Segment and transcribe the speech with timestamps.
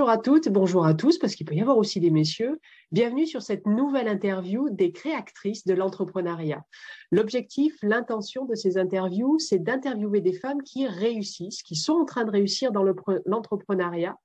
[0.00, 2.58] Bonjour à toutes, bonjour à tous, parce qu'il peut y avoir aussi des messieurs.
[2.90, 6.64] Bienvenue sur cette nouvelle interview des créatrices de l'entrepreneuriat.
[7.12, 12.24] L'objectif, l'intention de ces interviews, c'est d'interviewer des femmes qui réussissent, qui sont en train
[12.24, 12.82] de réussir dans
[13.26, 14.16] l'entrepreneuriat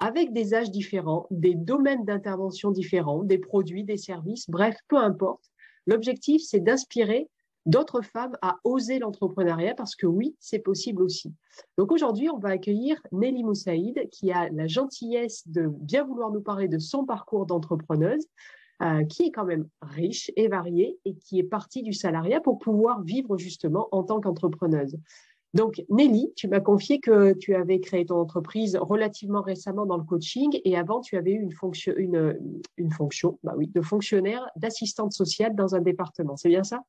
[0.00, 5.44] avec des âges différents, des domaines d'intervention différents, des produits, des services, bref, peu importe.
[5.86, 7.28] L'objectif, c'est d'inspirer
[7.70, 11.32] d'autres femmes à oser l'entrepreneuriat parce que oui, c'est possible aussi.
[11.78, 16.42] Donc aujourd'hui, on va accueillir Nelly Moussaïd qui a la gentillesse de bien vouloir nous
[16.42, 18.26] parler de son parcours d'entrepreneuse,
[18.82, 22.58] euh, qui est quand même riche et varié et qui est partie du salariat pour
[22.58, 24.96] pouvoir vivre justement en tant qu'entrepreneuse.
[25.52, 30.04] Donc, Nelly, tu m'as confié que tu avais créé ton entreprise relativement récemment dans le
[30.04, 32.38] coaching et avant, tu avais eu une fonction, une,
[32.76, 36.36] une fonction bah oui, de fonctionnaire, d'assistante sociale dans un département.
[36.36, 36.80] C'est bien ça?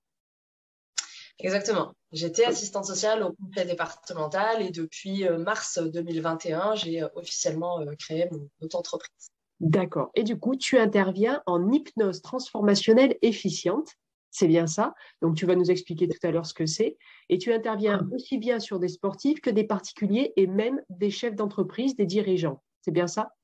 [1.44, 1.94] Exactement.
[2.12, 7.94] J'étais assistante sociale au conseil départemental et depuis euh, mars 2021, j'ai euh, officiellement euh,
[7.98, 9.30] créé mon auto-entreprise.
[9.60, 10.12] D'accord.
[10.16, 13.90] Et du coup, tu interviens en hypnose transformationnelle efficiente.
[14.30, 14.94] C'est bien ça.
[15.22, 16.98] Donc, tu vas nous expliquer tout à l'heure ce que c'est.
[17.30, 21.36] Et tu interviens aussi bien sur des sportifs que des particuliers et même des chefs
[21.36, 22.62] d'entreprise, des dirigeants.
[22.82, 23.36] C'est bien ça?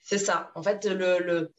[0.00, 0.50] C'est ça.
[0.54, 1.52] En fait, le, le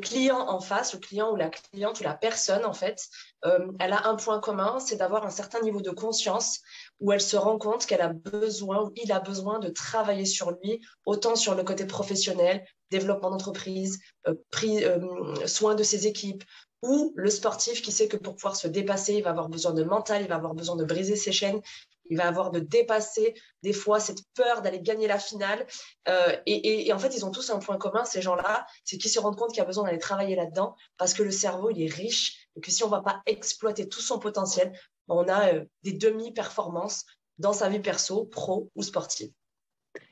[0.00, 3.08] client en face, le client ou la cliente ou la personne, en fait,
[3.44, 6.60] euh, elle a un point commun, c'est d'avoir un certain niveau de conscience
[7.00, 10.52] où elle se rend compte qu'elle a besoin ou il a besoin de travailler sur
[10.52, 16.44] lui, autant sur le côté professionnel, développement d'entreprise, euh, euh, soin de ses équipes,
[16.82, 19.84] ou le sportif qui sait que pour pouvoir se dépasser, il va avoir besoin de
[19.84, 21.60] mental, il va avoir besoin de briser ses chaînes,
[22.10, 25.66] il va avoir de dépasser des fois cette peur d'aller gagner la finale.
[26.08, 29.18] Euh, et, en fait, ils ont tous un point commun, ces gens-là, c'est qu'ils se
[29.18, 31.92] rendent compte qu'il y a besoin d'aller travailler là-dedans parce que le cerveau, il est
[31.92, 34.72] riche et que si on ne va pas exploiter tout son potentiel,
[35.08, 37.04] on a euh, des demi-performances
[37.38, 39.32] dans sa vie perso, pro ou sportive.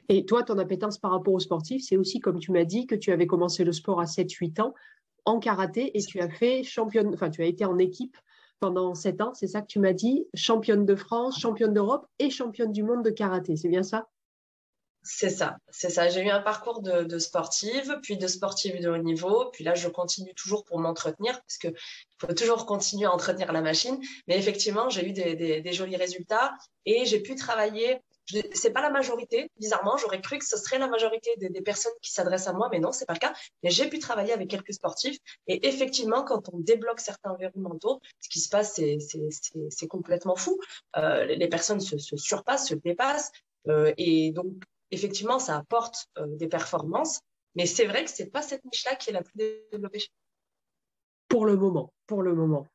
[0.09, 2.95] Et toi, ton appétence par rapport au sportif, c'est aussi, comme tu m'as dit, que
[2.95, 4.75] tu avais commencé le sport à 7-8 ans
[5.25, 8.17] en karaté et tu as fait championne, enfin, tu as été en équipe
[8.63, 12.31] pendant sept ans, c'est ça que tu m'as dit, championne de France, championne d'Europe et
[12.31, 14.07] championne du monde de karaté, c'est bien ça?
[15.03, 16.09] C'est ça, c'est ça.
[16.09, 19.89] J'ai eu un parcours de, sportive, puis de sportive de haut niveau, puis là je
[19.89, 21.75] continue toujours pour m'entretenir, parce qu'il
[22.21, 23.99] faut toujours continuer à entretenir la machine.
[24.29, 26.55] Mais effectivement, j'ai eu des, jolis résultats
[26.87, 29.97] et j'ai pu travailler c'est pas la majorité, bizarrement.
[29.97, 32.93] J'aurais cru que ce serait la majorité des, personnes qui s'adressent à moi, mais non,
[32.93, 33.33] c'est pas le cas.
[33.63, 35.19] Mais j'ai pu travailler avec quelques sportifs.
[35.47, 40.59] Et effectivement, quand on débloque certains verrous mentaux, ce qui se passe, c'est complètement fou.
[40.97, 43.33] Euh, les personnes se, surpassent, se dépassent.
[43.69, 44.53] Euh, et donc,
[44.91, 47.21] effectivement, ça apporte euh, des performances.
[47.55, 49.37] Mais c'est vrai que c'est pas cette niche-là qui est la plus
[49.71, 50.03] développée
[51.29, 51.93] Pour le moment.
[52.07, 52.67] Pour le moment.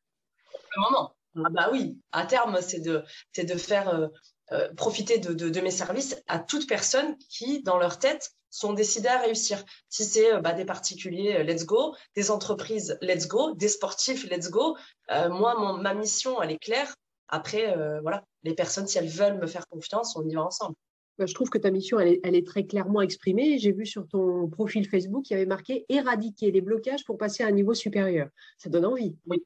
[0.52, 1.14] Pour le moment.
[1.46, 3.04] Ah bah oui, à terme, c'est de,
[3.38, 4.10] de faire
[4.54, 9.20] euh, profiter de, mes services à toute personne qui, dans leur tête, sont décidés à
[9.20, 9.64] réussir.
[9.90, 14.24] Si c'est euh, bah, des particuliers, euh, let's go, des entreprises, let's go, des sportifs,
[14.30, 14.78] let's go.
[15.10, 16.96] moi, ma mission, elle est claire.
[17.28, 20.76] Après, voilà, les personnes, si elles veulent me faire confiance, on y va ensemble.
[21.18, 23.58] Bah, je trouve que ta mission, elle est, elle est très clairement exprimée.
[23.60, 27.44] J'ai vu sur ton profil Facebook, il y avait marqué éradiquer les blocages pour passer
[27.44, 28.30] à un niveau supérieur.
[28.58, 29.18] Ça donne envie.
[29.26, 29.44] Oui.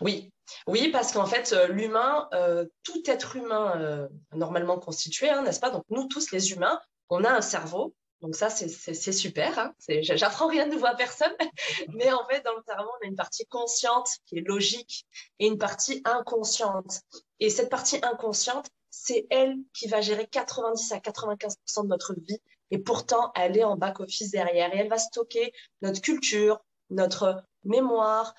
[0.00, 0.30] Oui,
[0.66, 5.60] oui, parce qu'en fait, euh, l'humain, euh, tout être humain euh, normalement constitué, hein, n'est-ce
[5.60, 5.70] pas?
[5.70, 7.94] Donc nous tous les humains, on a un cerveau.
[8.20, 9.58] Donc ça, c'est super.
[9.58, 11.32] Hein, J'apprends rien de nouveau à personne.
[11.88, 15.06] Mais en fait, dans le cerveau, on a une partie consciente qui est logique
[15.38, 17.00] et une partie inconsciente.
[17.38, 22.40] Et cette partie inconsciente, c'est elle qui va gérer 90 à 95% de notre vie.
[22.70, 24.74] Et pourtant, elle est en back-office derrière.
[24.74, 26.60] Et elle va stocker notre culture,
[26.90, 28.34] notre mémoire,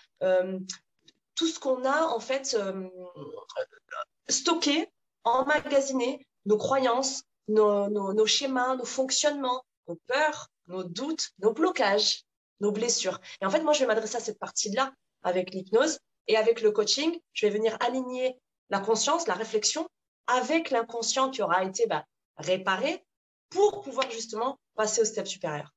[1.41, 2.88] tout ce qu'on a en fait euh,
[4.29, 4.88] stocké,
[5.24, 12.25] emmagasiné, nos croyances, nos, schémas, nos fonctionnements, nos peurs, nos doutes, nos blocages,
[12.59, 13.19] nos blessures.
[13.41, 15.97] Et en fait, moi, je vais m'adresser à cette partie-là avec l'hypnose
[16.28, 17.20] et avec le coaching.
[17.34, 18.40] Je vais venir aligner
[18.70, 19.87] la conscience, la réflexion
[20.28, 22.05] avec l'inconscient qui aura été bah,
[22.37, 23.03] réparé
[23.49, 25.73] pour pouvoir justement passer au step supérieur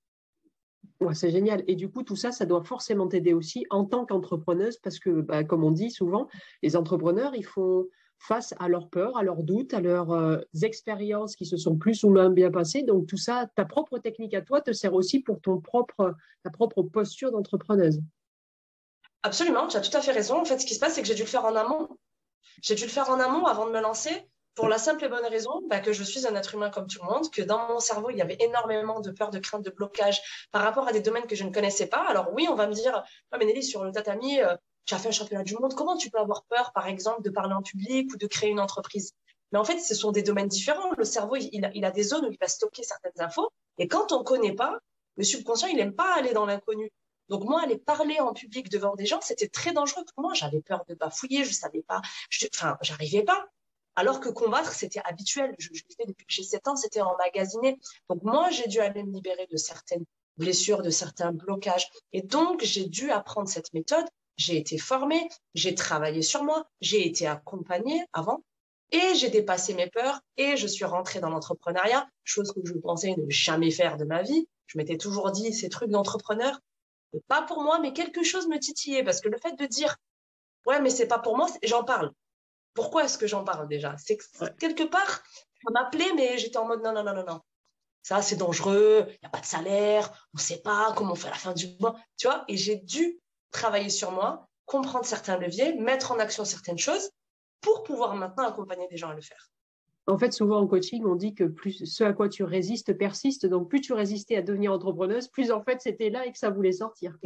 [1.12, 1.64] c'est génial.
[1.66, 5.20] Et du coup, tout ça, ça doit forcément t'aider aussi en tant qu'entrepreneuse parce que,
[5.20, 6.28] bah, comme on dit souvent,
[6.62, 7.86] les entrepreneurs, ils font
[8.18, 12.04] face à leurs peurs, à leurs doutes, à leurs euh, expériences qui se sont plus
[12.04, 12.82] ou moins bien passées.
[12.82, 16.50] Donc, tout ça, ta propre technique à toi te sert aussi pour ton propre, ta
[16.50, 18.00] propre posture d'entrepreneuse.
[19.22, 20.40] Absolument, tu as tout à fait raison.
[20.40, 21.88] En fait, ce qui se passe, c'est que j'ai dû le faire en amont.
[22.62, 24.10] J'ai dû le faire en amont avant de me lancer
[24.54, 27.00] pour la simple et bonne raison bah, que je suis un être humain comme tout
[27.02, 29.70] le monde, que dans mon cerveau, il y avait énormément de peur, de crainte, de
[29.70, 30.20] blocage
[30.52, 32.04] par rapport à des domaines que je ne connaissais pas.
[32.08, 33.02] Alors oui, on va me dire,
[33.32, 35.96] ah, mais Nelly, sur le tatami, euh, tu as fait un championnat du monde, comment
[35.96, 39.12] tu peux avoir peur, par exemple, de parler en public ou de créer une entreprise?
[39.52, 40.90] Mais en fait, ce sont des domaines différents.
[40.96, 43.50] Le cerveau, il, a, il a des zones où il va stocker certaines infos.
[43.78, 44.78] Et quand on ne connaît pas,
[45.16, 46.90] le subconscient, il n'aime pas aller dans l'inconnu.
[47.28, 50.34] Donc moi, aller parler en public devant des gens, c'était très dangereux pour moi.
[50.34, 53.46] J'avais peur de bafouiller, je savais pas, je, enfin, j'arrivais pas.
[53.96, 55.54] Alors que combattre, c'était habituel.
[55.58, 57.78] Je, je fais depuis que j'ai 7 ans, c'était emmagasiné.
[58.08, 60.04] Donc moi, j'ai dû aller me libérer de certaines
[60.36, 61.88] blessures, de certains blocages.
[62.12, 64.04] Et donc, j'ai dû apprendre cette méthode.
[64.36, 68.42] J'ai été formée, j'ai travaillé sur moi, j'ai été accompagnée avant
[68.90, 73.14] et j'ai dépassé mes peurs et je suis rentrée dans l'entrepreneuriat, chose que je pensais
[73.16, 74.48] ne jamais faire de ma vie.
[74.66, 76.58] Je m'étais toujours dit ces trucs d'entrepreneur,
[77.28, 79.96] pas pour moi, mais quelque chose me titillait parce que le fait de dire
[80.66, 82.12] ouais, mais c'est pas pour moi, j'en parle.
[82.74, 83.96] Pourquoi est-ce que j'en parle déjà?
[83.98, 84.18] C'est
[84.58, 85.22] quelque part,
[85.64, 87.40] ça m'appelait, mais j'étais en mode non, non, non, non, non.
[88.02, 91.16] Ça, c'est dangereux, il n'y a pas de salaire, on ne sait pas comment on
[91.16, 92.44] fait la fin du mois, tu vois?
[92.48, 93.18] Et j'ai dû
[93.50, 97.10] travailler sur moi, comprendre certains leviers, mettre en action certaines choses
[97.62, 99.48] pour pouvoir maintenant accompagner des gens à le faire.
[100.06, 103.46] En fait, souvent en coaching, on dit que plus ce à quoi tu résistes persiste.
[103.46, 106.50] Donc, plus tu résistais à devenir entrepreneuse, plus en fait c'était là et que ça
[106.50, 107.16] voulait sortir.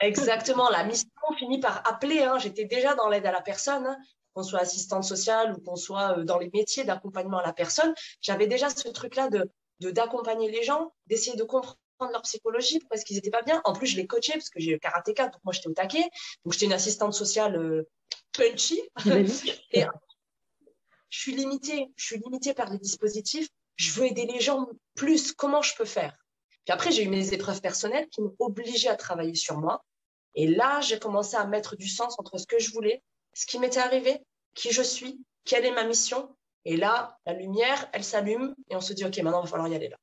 [0.00, 0.70] Exactement.
[0.70, 2.22] La mission finit par appeler.
[2.22, 2.38] Hein.
[2.38, 3.98] J'étais déjà dans l'aide à la personne, hein.
[4.34, 7.94] Qu'on soit assistante sociale ou qu'on soit euh, dans les métiers d'accompagnement à la personne.
[8.20, 9.50] J'avais déjà ce truc-là de
[9.80, 11.76] d'accompagner les gens, d'essayer de comprendre
[12.10, 13.60] leur psychologie, pourquoi est-ce qu'ils n'étaient pas bien.
[13.64, 16.08] En plus, je les coachais parce que j'ai le karatéka, donc moi j'étais au taquet.
[16.44, 17.88] Donc j'étais une assistante sociale euh,
[18.32, 18.80] punchy.
[19.72, 19.84] et
[21.10, 23.48] je suis limitée, je suis limitée par les dispositifs.
[23.76, 25.32] Je veux aider les gens plus.
[25.32, 26.16] Comment je peux faire?
[26.64, 29.84] Puis après, j'ai eu mes épreuves personnelles qui m'ont obligée à travailler sur moi.
[30.34, 33.02] Et là, j'ai commencé à mettre du sens entre ce que je voulais,
[33.34, 34.20] ce qui m'était arrivé,
[34.54, 36.34] qui je suis, quelle est ma mission.
[36.64, 39.68] Et là, la lumière, elle s'allume et on se dit, OK, maintenant, il va falloir
[39.68, 39.98] y aller là.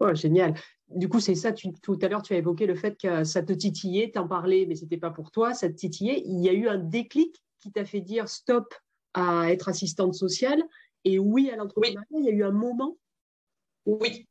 [0.00, 0.54] Oh, génial.
[0.88, 3.52] Du coup, c'est ça, tout à l'heure, tu as évoqué le fait que ça te
[3.52, 6.22] titillait, t'en parlais, mais ce n'était pas pour toi, ça te titillait.
[6.26, 8.74] Il y a eu un déclic qui t'a fait dire stop
[9.14, 10.62] à être assistante sociale
[11.04, 12.04] et oui à l'entrepreneuriat.
[12.10, 12.96] Il y a eu un moment
[13.86, 14.26] Oui.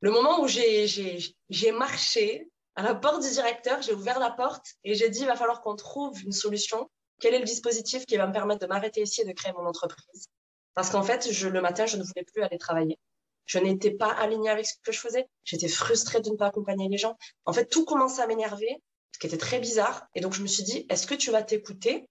[0.00, 4.94] Le moment où j'ai marché à la porte du directeur, j'ai ouvert la porte et
[4.94, 6.90] j'ai dit il va falloir qu'on trouve une solution.
[7.20, 9.66] Quel est le dispositif qui va me permettre de m'arrêter ici et de créer mon
[9.66, 10.28] entreprise?
[10.74, 12.98] Parce qu'en fait, je, le matin, je ne voulais plus aller travailler.
[13.44, 15.28] Je n'étais pas alignée avec ce que je faisais.
[15.44, 17.16] J'étais frustrée de ne pas accompagner les gens.
[17.44, 18.82] En fait, tout commençait à m'énerver,
[19.12, 20.06] ce qui était très bizarre.
[20.14, 22.08] Et donc, je me suis dit, est-ce que tu vas t'écouter?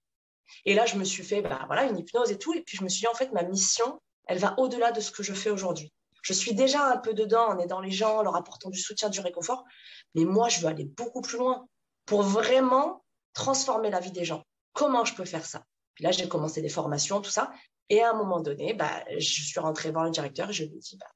[0.64, 2.54] Et là, je me suis fait bah, voilà, une hypnose et tout.
[2.54, 5.10] Et puis, je me suis dit, en fait, ma mission, elle va au-delà de ce
[5.10, 5.92] que je fais aujourd'hui.
[6.22, 9.20] Je suis déjà un peu dedans en aidant les gens, leur apportant du soutien, du
[9.20, 9.64] réconfort.
[10.14, 11.66] Mais moi, je veux aller beaucoup plus loin
[12.04, 13.02] pour vraiment
[13.32, 14.44] transformer la vie des gens.
[14.72, 15.64] Comment je peux faire ça?
[15.94, 17.52] Puis là, j'ai commencé des formations, tout ça.
[17.88, 20.76] Et à un moment donné, bah, je suis rentrée voir le directeur et je lui
[20.76, 21.10] ai dit, bah,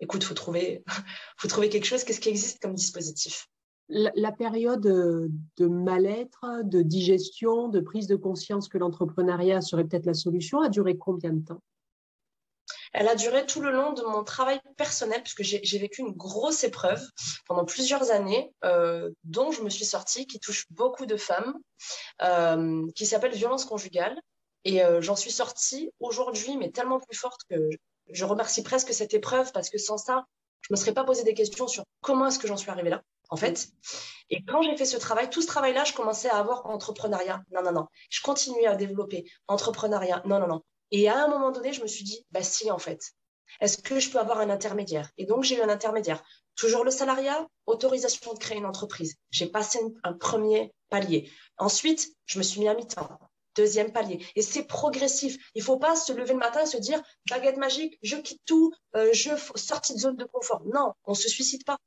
[0.00, 0.84] écoute, faut trouver,
[1.38, 2.04] faut trouver quelque chose.
[2.04, 3.48] Qu'est-ce qui existe comme dispositif?
[3.88, 10.14] La, période de mal-être, de digestion, de prise de conscience que l'entrepreneuriat serait peut-être la
[10.14, 11.62] solution a duré combien de temps?
[12.92, 16.62] Elle a duré tout le long de mon travail personnel, puisque j'ai vécu une grosse
[16.64, 17.02] épreuve
[17.46, 21.54] pendant plusieurs années, euh, dont je me suis sortie, qui touche beaucoup de femmes,
[22.22, 24.18] euh, qui s'appelle violence conjugale.
[24.64, 27.70] Et euh, j'en suis sortie aujourd'hui, mais tellement plus forte que
[28.10, 30.24] je remercie presque cette épreuve parce que sans ça,
[30.60, 33.02] je me serais pas posé des questions sur comment est-ce que j'en suis arrivée là,
[33.30, 33.68] en fait.
[34.30, 37.42] Et quand j'ai fait ce travail, tout ce travail-là, je commençais à avoir entrepreneuriat.
[37.50, 37.86] Non, non, non.
[38.10, 40.22] Je continuais à développer entrepreneuriat.
[40.24, 40.62] Non, non, non.
[40.92, 43.12] Et à un moment donné, je me suis dit, bah si, en fait.
[43.60, 45.10] Est-ce que je peux avoir un intermédiaire?
[45.18, 46.22] Et donc, j'ai eu un intermédiaire.
[46.54, 49.16] Toujours le salariat, autorisation de créer une entreprise.
[49.30, 51.30] J'ai passé un premier palier.
[51.58, 53.18] Ensuite, je me suis mis à mi-temps
[53.54, 54.24] deuxième palier.
[54.34, 55.36] Et c'est progressif.
[55.54, 58.40] Il ne faut pas se lever le matin et se dire baguette magique, je quitte
[58.46, 60.62] tout, euh, je sortis de zone de confort.
[60.72, 61.78] Non, on ne se suicide pas.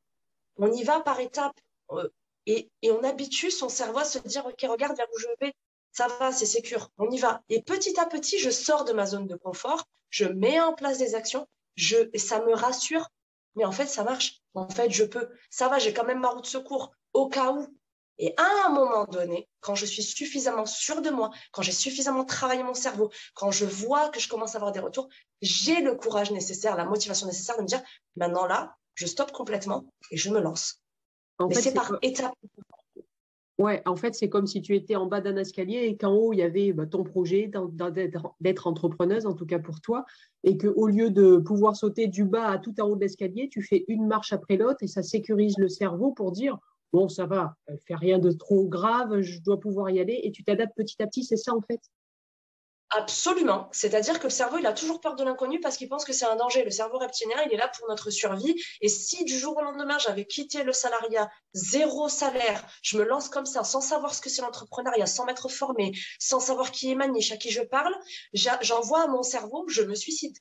[0.58, 1.60] On y va par étapes.
[1.92, 2.10] Euh,
[2.46, 5.54] et, et, on habitue son cerveau à se dire ok, regarde vers où je vais.
[5.96, 6.90] Ça va, c'est sécure.
[6.98, 7.42] On y va.
[7.48, 10.98] Et petit à petit, je sors de ma zone de confort, je mets en place
[10.98, 13.08] des actions, je, et ça me rassure.
[13.56, 14.42] Mais en fait, ça marche.
[14.56, 15.30] En fait, je peux.
[15.50, 17.68] Ça va, j'ai quand même ma route de secours au cas où.
[18.18, 22.26] Et à un moment donné, quand je suis suffisamment sûre de moi, quand j'ai suffisamment
[22.26, 25.08] travaillé mon cerveau, quand je vois que je commence à avoir des retours,
[25.42, 27.82] j'ai le courage nécessaire, la motivation nécessaire de me dire,
[28.18, 30.82] maintenant là, je stoppe complètement et je me lance.
[31.40, 32.34] En Mais c'est par étapes.
[33.58, 36.34] Ouais, en fait, c'est comme si tu étais en bas d'un escalier et qu'en haut,
[36.34, 37.50] il y avait bah, ton projet
[38.42, 40.04] d'être entrepreneuse, en tout cas pour toi,
[40.44, 43.62] et qu'au lieu de pouvoir sauter du bas à tout en haut de l'escalier, tu
[43.62, 46.58] fais une marche après l'autre et ça sécurise le cerveau pour dire
[46.92, 50.44] bon, ça va, fait rien de trop grave, je dois pouvoir y aller, et tu
[50.44, 51.82] t'adaptes petit à petit, c'est ça en fait
[52.98, 53.68] Absolument.
[53.74, 56.26] C'est-à-dire que le cerveau, il a toujours peur de l'inconnu parce qu'il pense que c'est
[56.26, 56.64] un danger.
[56.64, 58.56] Le cerveau reptilien, il est là pour notre survie.
[58.80, 63.28] Et si du jour au lendemain, j'avais quitté le salariat, zéro salaire, je me lance
[63.28, 66.96] comme ça, sans savoir ce que c'est l'entrepreneuriat, sans m'être formé, sans savoir qui est
[66.96, 67.94] ma niche, à qui je parle,
[68.34, 70.38] j'envoie à mon cerveau, je me suicide.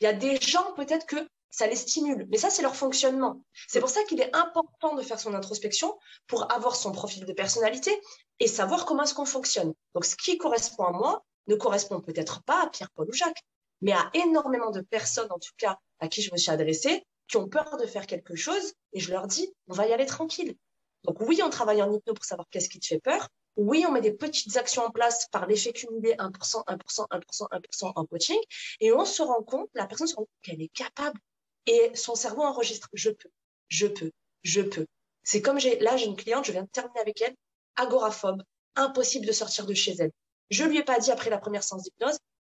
[0.00, 2.26] Il y a des gens, peut-être que ça les stimule.
[2.30, 3.42] Mais ça, c'est leur fonctionnement.
[3.66, 7.32] C'est pour ça qu'il est important de faire son introspection pour avoir son profil de
[7.34, 8.00] personnalité
[8.40, 9.74] et savoir comment est-ce qu'on fonctionne.
[9.94, 13.42] Donc, ce qui correspond à moi, ne correspond peut-être pas à Pierre, Paul ou Jacques,
[13.80, 17.36] mais à énormément de personnes, en tout cas, à qui je me suis adressée, qui
[17.36, 20.56] ont peur de faire quelque chose, et je leur dis, on va y aller tranquille.
[21.04, 23.28] Donc oui, on travaille en hypno pour savoir qu'est-ce qui te fait peur.
[23.56, 27.92] Oui, on met des petites actions en place par l'effet cumulé 1%, 1%, 1%, 1%
[27.94, 28.38] en coaching,
[28.80, 31.18] et on se rend compte, la personne se rend compte qu'elle est capable,
[31.66, 33.30] et son cerveau enregistre, je peux,
[33.68, 34.10] je peux,
[34.42, 34.86] je peux.
[35.22, 37.34] C'est comme j'ai, là, j'ai une cliente, je viens de terminer avec elle,
[37.76, 38.42] agoraphobe,
[38.76, 40.12] impossible de sortir de chez elle.
[40.50, 42.18] Je lui ai pas dit après la première séance d'hypnose,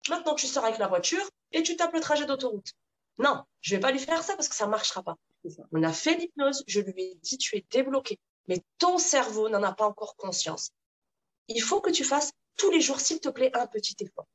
[0.09, 2.71] maintenant tu sors avec la voiture et tu tapes le trajet d'autoroute.
[3.17, 5.15] Non, je vais pas lui faire ça parce que ça marchera pas.
[5.71, 9.63] On a fait l'hypnose, je lui ai dit tu es débloqué, mais ton cerveau n'en
[9.63, 10.71] a pas encore conscience.
[11.47, 14.27] Il faut que tu fasses tous les jours, s'il te plaît, un petit effort.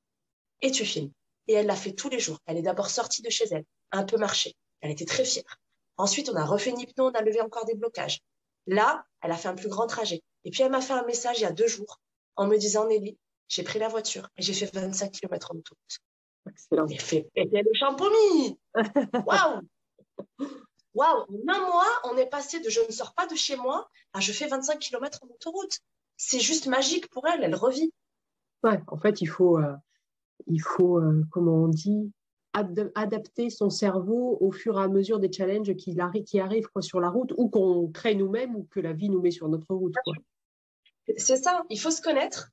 [0.61, 1.13] Et tu filmes.
[1.47, 2.39] Et elle l'a fait tous les jours.
[2.47, 4.55] Elle est d'abord sortie de chez elle, un peu marché.
[4.81, 5.59] Elle était très fière.
[5.97, 8.21] Ensuite, on a refait une hypnose, on a levé encore des blocages.
[8.67, 10.23] Là, elle a fait un plus grand trajet.
[10.45, 12.01] Et puis, elle m'a fait un message il y a deux jours
[12.37, 13.17] en me disant, Nelly,
[13.49, 15.99] j'ai pris la voiture et j'ai fait 25 km en autoroute.
[16.49, 16.87] Excellent.
[16.87, 18.59] J'ai fait péter le champomis.
[19.27, 19.61] Waouh
[20.95, 23.89] Waouh En un mois, on est passé de je ne sors pas de chez moi
[24.13, 25.79] à je fais 25 km en autoroute.
[26.17, 27.93] C'est juste magique pour elle, elle revit.
[28.63, 29.75] Ouais, en fait, il faut, euh,
[30.47, 32.13] il faut euh, comment on dit,
[32.53, 37.01] adapter son cerveau au fur et à mesure des challenges qui, qui arrivent quoi, sur
[37.01, 39.95] la route ou qu'on crée nous-mêmes ou que la vie nous met sur notre route.
[41.17, 42.51] C'est ça, il faut se connaître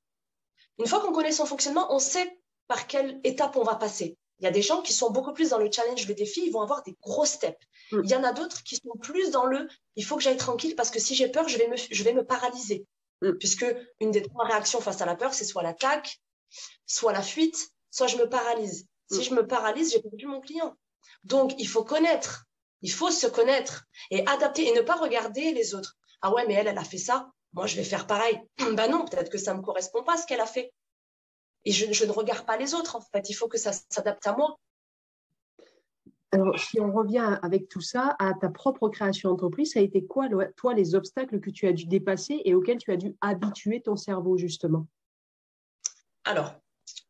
[0.81, 4.17] une fois qu'on connaît son fonctionnement, on sait par quelle étape on va passer.
[4.39, 6.51] Il y a des gens qui sont beaucoup plus dans le challenge, le défi, ils
[6.51, 7.63] vont avoir des gros steps.
[7.91, 8.01] Mm.
[8.03, 10.75] Il y en a d'autres qui sont plus dans le il faut que j'aille tranquille
[10.75, 12.87] parce que si j'ai peur, je vais me, je vais me paralyser.
[13.21, 13.33] Mm.
[13.33, 13.65] Puisque
[13.99, 16.19] une des trois réactions face à la peur, c'est soit l'attaque,
[16.87, 18.87] soit la fuite, soit je me paralyse.
[19.11, 19.23] Si mm.
[19.23, 20.75] je me paralyse, j'ai perdu mon client.
[21.23, 22.45] Donc, il faut connaître.
[22.81, 25.95] Il faut se connaître et adapter et ne pas regarder les autres.
[26.23, 28.39] Ah ouais, mais elle, elle a fait ça moi, je vais faire pareil.
[28.75, 30.73] ben non, peut-être que ça ne me correspond pas ce qu'elle a fait.
[31.65, 33.29] Et je, ne regarde pas les autres, en fait.
[33.29, 34.57] Il faut que ça s'adapte à moi.
[36.31, 40.05] Alors, si on revient avec tout ça à ta propre création d'entreprise, ça a été
[40.05, 43.81] quoi, toi, les obstacles que tu as dû dépasser et auxquels tu as dû habituer
[43.81, 44.87] ton cerveau, justement?
[46.23, 46.55] Alors,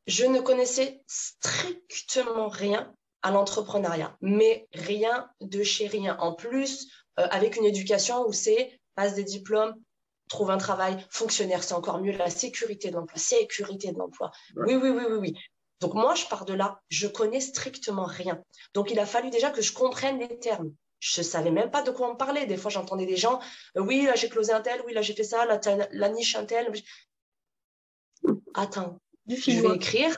[0.08, 6.18] je ne connaissais strictement rien à l'entrepreneuriat, mais rien de chez rien.
[6.18, 9.76] En plus, euh, avec une éducation où c'est passe des diplômes,
[10.32, 14.32] trouve un travail, fonctionnaire, c'est encore mieux, la sécurité de l'emploi, sécurité de l'emploi.
[14.56, 15.38] Oui, oui, oui, oui, oui.
[15.80, 18.42] Donc moi, je pars de là, je connais strictement rien.
[18.74, 20.72] Donc il a fallu déjà que je comprenne les termes.
[21.00, 22.46] Je ne savais même pas de quoi on parlait.
[22.46, 23.40] Des fois, j'entendais des gens,
[23.76, 25.60] euh, oui, là j'ai closé un tel, oui, là j'ai fait ça, là,
[25.92, 26.72] la niche un tel.
[28.54, 30.16] Attends, je vais écrire,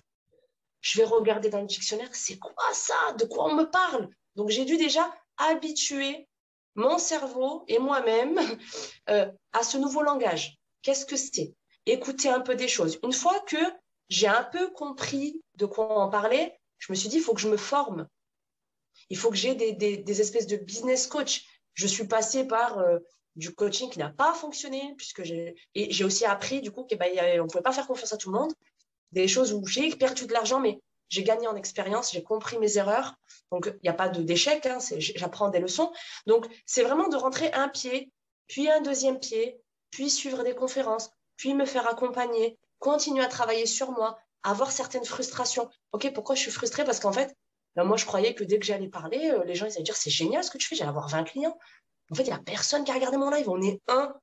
[0.82, 3.14] je vais regarder dans le dictionnaire, c'est quoi ça?
[3.18, 4.10] De quoi on me parle?
[4.36, 6.28] Donc j'ai dû déjà habituer
[6.76, 8.40] mon cerveau et moi-même
[9.10, 10.58] euh, à ce nouveau langage.
[10.82, 11.54] Qu'est-ce que c'est?
[11.86, 13.00] Écouter un peu des choses.
[13.04, 13.58] Une fois que
[14.10, 17.42] j'ai un peu compris de quoi on parlait, je me suis dit, il faut que
[17.42, 18.08] je me forme.
[19.10, 21.46] Il faut que j'ai des, espèces de business coach.
[21.74, 23.00] Je suis passée par euh,
[23.36, 25.56] du coaching qui n'a pas fonctionné, puisque j'ai,
[26.04, 28.54] aussi appris du coup qu'on ben, ne pouvait pas faire confiance à tout le monde.
[29.12, 32.78] Des choses où j'ai perdu de l'argent, mais j'ai gagné en expérience, j'ai compris mes
[32.78, 33.16] erreurs.
[33.52, 35.92] Donc, il n'y a pas d'échec, hein, j'apprends des leçons.
[36.26, 38.12] Donc, c'est vraiment de rentrer un pied,
[38.48, 39.60] puis un deuxième pied,
[39.92, 45.06] puis suivre des conférences, puis me faire accompagner, continuer à travailler sur moi, avoir certaines
[45.06, 45.70] frustrations.
[45.92, 46.84] OK, pourquoi je suis frustrée?
[46.84, 47.36] Parce qu'en fait,
[47.76, 49.96] ben, moi, je croyais que dès que j'allais parler, euh, les gens ils allaient dire
[49.96, 51.58] c'est génial ce que tu fais, j'allais avoir 20 clients.
[52.12, 54.14] En fait, il n'y a personne qui a regardé mon live, on est un.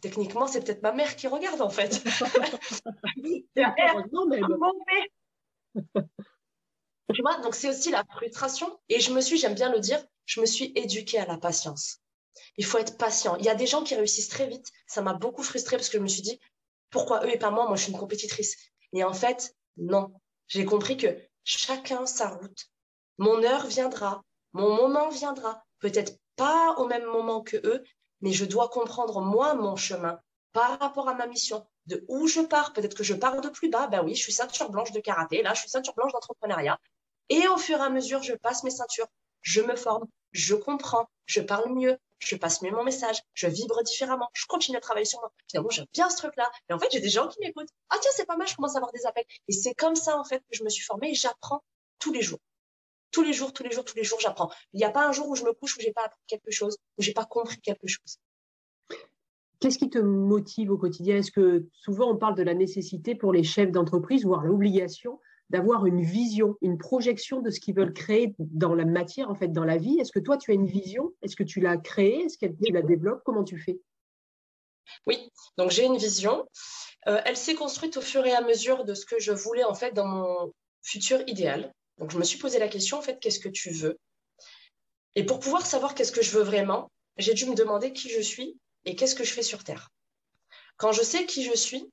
[0.00, 2.02] Techniquement, c'est peut-être ma mère qui regarde en fait.
[7.14, 8.78] tu vois, donc c'est aussi la frustration.
[8.88, 11.98] Et je me suis, j'aime bien le dire, je me suis éduquée à la patience.
[12.56, 13.36] Il faut être patient.
[13.36, 14.70] Il y a des gens qui réussissent très vite.
[14.86, 16.40] Ça m'a beaucoup frustrée parce que je me suis dit,
[16.90, 17.66] pourquoi eux et pas moi?
[17.66, 18.56] Moi, je suis une compétitrice.
[18.92, 20.12] Et en fait, non.
[20.48, 22.66] J'ai compris que chacun sa route.
[23.18, 25.64] Mon heure viendra, mon moment viendra.
[25.78, 27.82] Peut-être pas au même moment que eux,
[28.20, 30.20] mais je dois comprendre moi mon chemin
[30.52, 32.72] par rapport à ma mission, de où je pars.
[32.72, 33.86] Peut-être que je pars de plus bas.
[33.88, 35.42] Ben oui, je suis ceinture blanche de karaté.
[35.42, 36.78] Là, je suis ceinture blanche d'entrepreneuriat.
[37.28, 39.08] Et au fur et à mesure, je passe mes ceintures.
[39.40, 40.06] Je me forme.
[40.32, 41.08] Je comprends.
[41.26, 41.98] Je parle mieux.
[42.26, 45.32] je passe mieux mon message, je vibre différemment, je continue à travailler sur moi.
[45.48, 46.50] Finalement, j'aime bien ce truc-là.
[46.68, 47.68] Et en fait, j'ai des gens qui m'écoutent.
[47.90, 49.24] Ah tiens, c'est pas mal, je commence à avoir des appels.
[49.48, 51.62] Et c'est comme ça, en fait, que je me suis formée et j'apprends
[51.98, 52.38] tous les jours.
[53.10, 54.50] Tous les jours, tous les jours, tous les jours, j'apprends.
[54.72, 56.50] Il n'y a pas un jour où je me couche où j'ai pas appris quelque
[56.50, 58.18] chose, où j'ai pas compris quelque chose.
[59.62, 61.18] Qu'est-ce qui te motive au quotidien?
[61.18, 65.86] Est-ce que souvent on parle de la nécessité pour les chefs d'entreprise, voire l'obligation d'avoir
[65.86, 69.64] une vision, une projection de ce qu'ils veulent créer dans la matière, en fait, dans
[69.64, 70.00] la vie?
[70.00, 71.12] Est-ce que toi, tu as une vision?
[71.22, 72.24] Est-ce que tu l'as créée?
[72.24, 73.22] Est-ce que tu la développes?
[73.24, 73.78] Comment tu fais?
[75.06, 76.44] Oui, donc j'ai une vision.
[77.06, 79.74] Euh, elle s'est construite au fur et à mesure de ce que je voulais, en
[79.74, 80.52] fait, dans mon
[80.82, 81.72] futur idéal.
[81.98, 83.96] Donc, je me suis posé la question, en fait, qu'est-ce que tu veux?
[85.14, 88.20] Et pour pouvoir savoir qu'est-ce que je veux vraiment, j'ai dû me demander qui je
[88.20, 89.90] suis et qu'est-ce que je fais sur Terre?
[90.76, 91.92] Quand je sais qui je suis,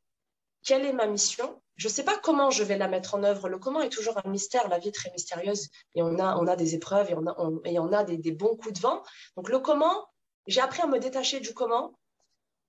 [0.64, 3.50] quelle est ma mission Je ne sais pas comment je vais la mettre en œuvre.
[3.50, 4.68] Le comment est toujours un mystère.
[4.68, 7.36] La vie est très mystérieuse et on a, on a des épreuves et on a,
[7.66, 9.04] et on a des, bons coups de vent.
[9.36, 10.08] Donc le comment,
[10.48, 11.94] j'ai appris à me détacher du comment.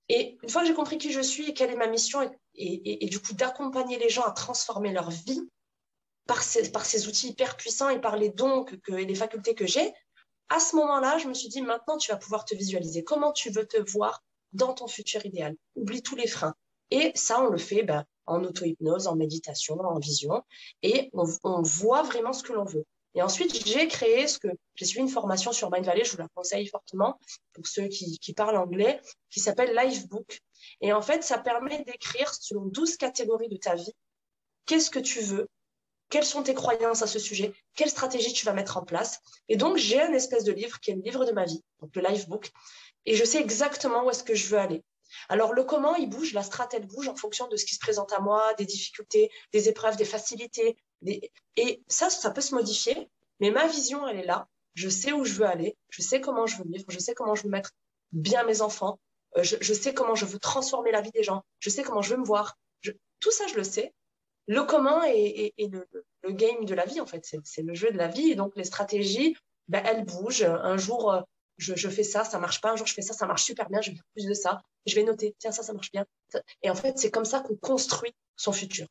[0.08, 2.20] Et une fois que j'ai compris qui je suis et quelle est ma mission,
[2.54, 5.48] et, du coup d'accompagner les gens à transformer leur vie
[6.26, 9.54] par ces, par ces outils hyper puissants et par les dons que, et les facultés
[9.54, 9.92] que j'ai,
[10.50, 13.04] à ce moment-là, je me suis dit, maintenant, tu vas pouvoir te visualiser.
[13.04, 15.56] Comment tu veux te voir dans ton futur idéal?
[15.76, 16.54] Oublie tous les freins.
[16.90, 20.42] Et ça, on le fait ben, en auto-hypnose, en méditation, en vision,
[20.82, 22.84] et on, voit vraiment ce que l'on veut.
[23.14, 26.18] Et ensuite, j'ai créé ce que j'ai suivi une formation sur Mind Valley, je vous
[26.18, 27.18] la conseille fortement
[27.52, 30.40] pour ceux qui, parlent anglais, qui s'appelle Livebook.
[30.80, 33.94] Et en fait, ça permet d'écrire selon 12 catégories de ta vie
[34.66, 35.48] qu'est-ce que tu veux,
[36.10, 39.20] quelles sont tes croyances à ce sujet, quelle stratégie tu vas mettre en place?
[39.48, 41.94] Et donc, j'ai un espèce de livre qui est le livre de ma vie, donc
[41.94, 42.50] le Livebook,
[43.06, 44.84] et je sais exactement où est-ce que je veux aller.
[45.28, 48.12] Alors le comment, il bouge, la stratégie bouge en fonction de ce qui se présente
[48.12, 50.76] à moi, des difficultés, des épreuves, des facilités.
[51.56, 53.08] Et ça, ça peut se modifier,
[53.40, 54.48] mais ma vision, elle est là.
[54.74, 57.34] Je sais où je veux aller, je sais comment je veux vivre, je sais comment
[57.34, 57.72] je veux mettre
[58.12, 59.00] bien mes enfants,
[59.36, 62.10] euh, je, sais comment je veux transformer la vie des gens, je sais comment je
[62.10, 62.56] veux me voir.
[63.20, 63.92] tout ça, je le sais.
[64.46, 67.28] Le comment est, le, game de la vie, en fait.
[67.44, 68.30] C'est le jeu de la vie.
[68.30, 69.36] Et donc, les stratégies,
[69.68, 70.42] ben, elles bougent.
[70.42, 71.20] Un jour, euh,
[71.58, 72.72] je, fais ça, ça marche pas.
[72.72, 74.60] Un jour, je fais ça, ça marche super bien, je vais faire plus de ça.
[74.86, 76.04] Je vais noter, tiens, ça, ça marche bien.
[76.62, 78.86] Et en fait, c'est comme ça qu'on construit son futur.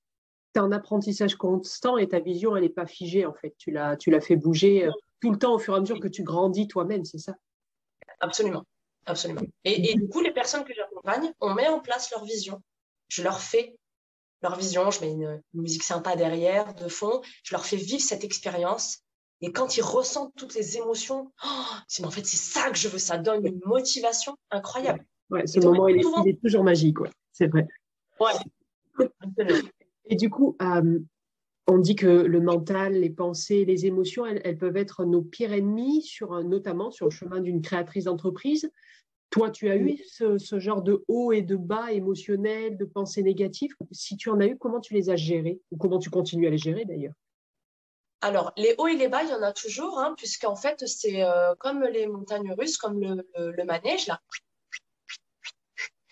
[0.53, 3.53] Tu es en apprentissage constant et ta vision, elle n'est pas figée, en fait.
[3.57, 6.07] Tu l'as, tu fait bouger euh, tout le temps au fur et à mesure que
[6.07, 7.33] tu grandis toi-même, c'est ça?
[8.19, 8.63] Absolument.
[9.05, 9.41] Absolument.
[9.63, 12.61] Et, du coup, les personnes que j'accompagne, on met en place leur vision.
[13.07, 13.75] Je leur fais
[14.41, 18.23] leur vision, je mets une musique sympa derrière, de fond, je leur fais vivre cette
[18.23, 19.03] expérience
[19.41, 22.89] et quand ils ressentent toutes les émotions, oh, c'est en fait c'est ça que je
[22.89, 25.05] veux, ça donne une motivation incroyable.
[25.29, 26.97] Ouais, ce moment il est, toujours magique,
[27.31, 27.67] c'est vrai.
[28.19, 29.05] Ouais.
[30.09, 30.99] et du coup, euh,
[31.67, 36.01] on dit que le mental, les pensées, les émotions, elles, peuvent être nos pires ennemis,
[36.01, 38.69] sur notamment sur le chemin d'une créatrice d'entreprise.
[39.29, 43.21] Toi, tu as eu ce, ce, genre de haut et de bas émotionnels, de pensées
[43.21, 43.75] négatives?
[43.91, 46.49] Si tu en as eu, comment tu les as gérés Ou comment tu continues à
[46.49, 47.13] les gérer d'ailleurs?
[48.21, 51.23] Alors, les hauts et les bas, il y en a toujours, hein, puisqu'en fait, c'est
[51.23, 54.19] euh, comme les montagnes russes, comme le, manège, là.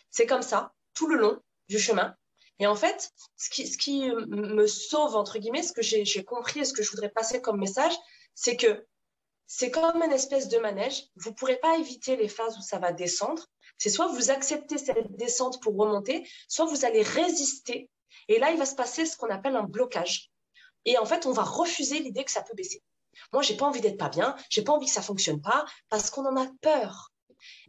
[0.09, 2.15] C'est comme ça, tout le long du chemin.
[2.59, 6.61] Et en fait, ce qui, ce qui me sauve, entre guillemets, ce que j'ai compris
[6.61, 7.93] et ce que je voudrais passer comme message,
[8.33, 8.85] c'est que
[9.47, 11.05] c'est comme une espèce de manège.
[11.15, 13.45] Vous ne pourrez pas éviter les phases où ça va descendre.
[13.77, 17.89] C'est soit vous acceptez cette descente pour remonter, soit vous allez résister.
[18.27, 20.31] Et là, il va se passer ce qu'on appelle un blocage.
[20.85, 22.83] Et en fait, on va refuser l'idée que ça peut baisser.
[23.31, 26.09] Moi, j'ai pas envie d'être pas bien, j'ai pas envie que ça fonctionne pas parce
[26.09, 27.11] qu'on en a peur.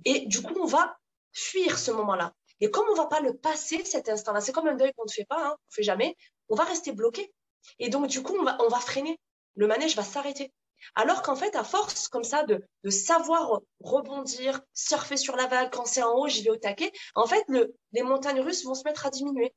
[0.05, 0.97] Et du coup, on va
[1.33, 2.35] fuir ce moment-là.
[2.61, 5.11] Et comme on va pas le passer cet instant-là, c'est comme un deuil qu'on ne
[5.11, 6.17] fait pas, hein, on fait jamais,
[6.49, 7.33] on va rester bloqué.
[7.79, 9.19] Et donc, du coup, on va freiner.
[9.55, 10.53] Le manège va s'arrêter.
[10.95, 15.87] Alors qu'en fait, à force comme ça de, savoir rebondir, surfer sur la vague, quand
[15.87, 18.85] c'est en haut, j'y vais au taquet, en fait, le, les montagnes russes vont se
[18.85, 19.55] mettre à diminuer,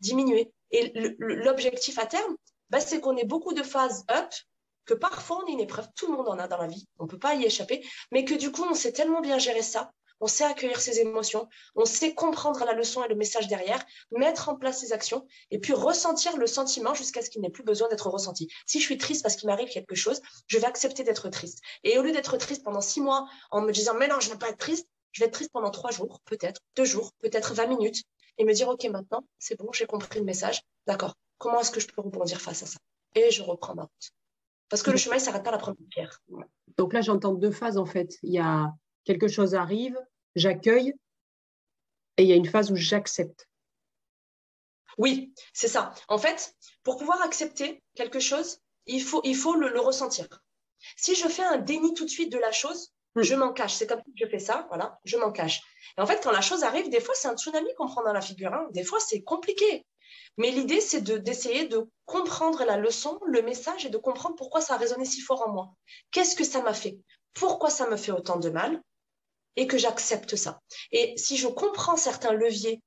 [0.00, 0.52] diminuer.
[0.70, 2.36] Et l'objectif à terme,
[2.70, 4.32] bah, c'est qu'on ait beaucoup de phases up,
[4.84, 7.04] que parfois on est une épreuve, tout le monde en a dans la vie, on
[7.04, 9.92] ne peut pas y échapper, mais que du coup on sait tellement bien gérer ça,
[10.24, 14.48] on sait accueillir ses émotions, on sait comprendre la leçon et le message derrière, mettre
[14.48, 17.88] en place ses actions et puis ressentir le sentiment jusqu'à ce qu'il n'ait plus besoin
[17.88, 18.48] d'être ressenti.
[18.64, 21.60] Si je suis triste parce qu'il m'arrive quelque chose, je vais accepter d'être triste.
[21.82, 24.32] Et au lieu d'être triste pendant six mois en me disant mais non, je ne
[24.32, 27.52] veux pas être triste, je vais être triste pendant trois jours, peut-être, deux jours, peut-être
[27.52, 28.02] vingt minutes
[28.38, 31.80] et me dire ok maintenant c'est bon, j'ai compris le message, d'accord, Comment est-ce que
[31.80, 32.78] je peux rebondir face à ça?
[33.14, 34.10] Et je reprends ma route.
[34.68, 36.22] Parce que le chemin, ne s'arrête pas à la première pierre.
[36.78, 38.16] Donc là, j'entends deux phases en fait.
[38.22, 38.72] Il y a
[39.04, 39.98] quelque chose arrive,
[40.34, 40.94] j'accueille,
[42.16, 43.48] et il y a une phase où j'accepte.
[44.98, 45.92] Oui, c'est ça.
[46.08, 50.28] En fait, pour pouvoir accepter quelque chose, il faut, il faut le, ressentir.
[50.96, 53.22] Si je fais un déni tout de suite de la chose, Mm.
[53.22, 53.74] Je m'en cache.
[53.74, 55.62] C'est comme si je fais ça, voilà, je m'en cache.
[55.96, 58.12] Et en fait, quand la chose arrive, des fois, c'est un tsunami qu'on prend dans
[58.12, 58.52] la figure.
[58.52, 58.66] Hein.
[58.72, 59.86] Des fois, c'est compliqué.
[60.36, 64.74] Mais l'idée, c'est d'essayer de, comprendre la leçon, le message et de comprendre pourquoi ça
[64.74, 65.70] a résonné si fort en moi.
[66.10, 66.98] Qu'est-ce que ça m'a fait?
[67.32, 68.82] Pourquoi ça me fait autant de mal?
[69.56, 70.60] Et que j'accepte ça.
[70.90, 72.82] Et si je comprends certains leviers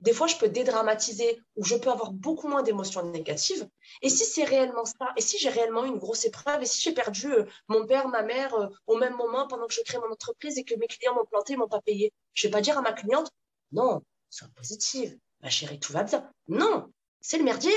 [0.00, 3.66] des fois, je peux dédramatiser ou je peux avoir beaucoup moins d'émotions négatives.
[4.02, 6.92] Et si c'est réellement ça, et si j'ai réellement une grosse épreuve, et si j'ai
[6.92, 10.12] perdu euh, mon père, ma mère euh, au même moment pendant que je crée mon
[10.12, 12.82] entreprise et que mes clients m'ont planté, m'ont pas payé, je vais pas dire à
[12.82, 13.30] ma cliente,
[13.72, 16.30] non, sois positive, ma chérie, tout va bien.
[16.48, 17.72] Non, c'est le merdier.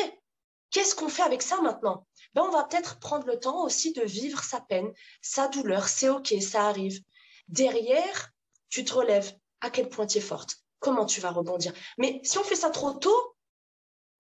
[0.72, 2.06] Qu'est-ce qu'on fait avec ça maintenant?
[2.36, 5.88] Ben, On va peut-être prendre le temps aussi de vivre sa peine, sa douleur.
[5.88, 7.02] C'est OK, ça arrive.
[7.50, 8.32] Derrière,
[8.70, 9.36] tu te relèves.
[9.62, 11.74] À quel point tu es forte comment tu vas rebondir.
[11.98, 13.36] Mais si on fait ça trop tôt,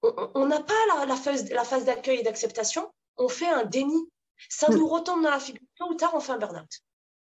[0.02, 4.10] on n'a pas la, phase, la phase d'accueil et d'acceptation, on fait un déni.
[4.50, 4.76] Ça mm.
[4.76, 5.62] nous retombe dans la figure.
[5.76, 6.80] Tôt ou tard, on fait un burn-out.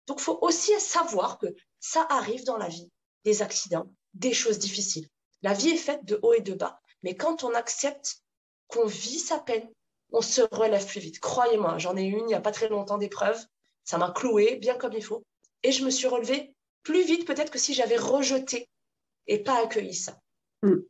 [0.08, 1.48] Donc, il faut aussi savoir que
[1.80, 2.90] ça arrive dans la vie,
[3.24, 5.08] des accidents, des choses difficiles.
[5.42, 6.80] La vie est faite de haut et de bas.
[7.04, 8.18] Mais quand on accepte
[8.68, 9.70] qu'on vit sa peine,
[10.12, 11.20] on se relève plus vite.
[11.20, 13.44] Croyez-moi, j'en ai eu une il n'y a pas très longtemps d'épreuve.
[13.84, 15.24] Ça m'a cloué bien comme il faut.
[15.66, 18.70] Et je me suis relevée plus vite peut-être que si j'avais rejeté
[19.26, 20.20] et pas accueilli ça.
[20.62, 20.82] Hmm.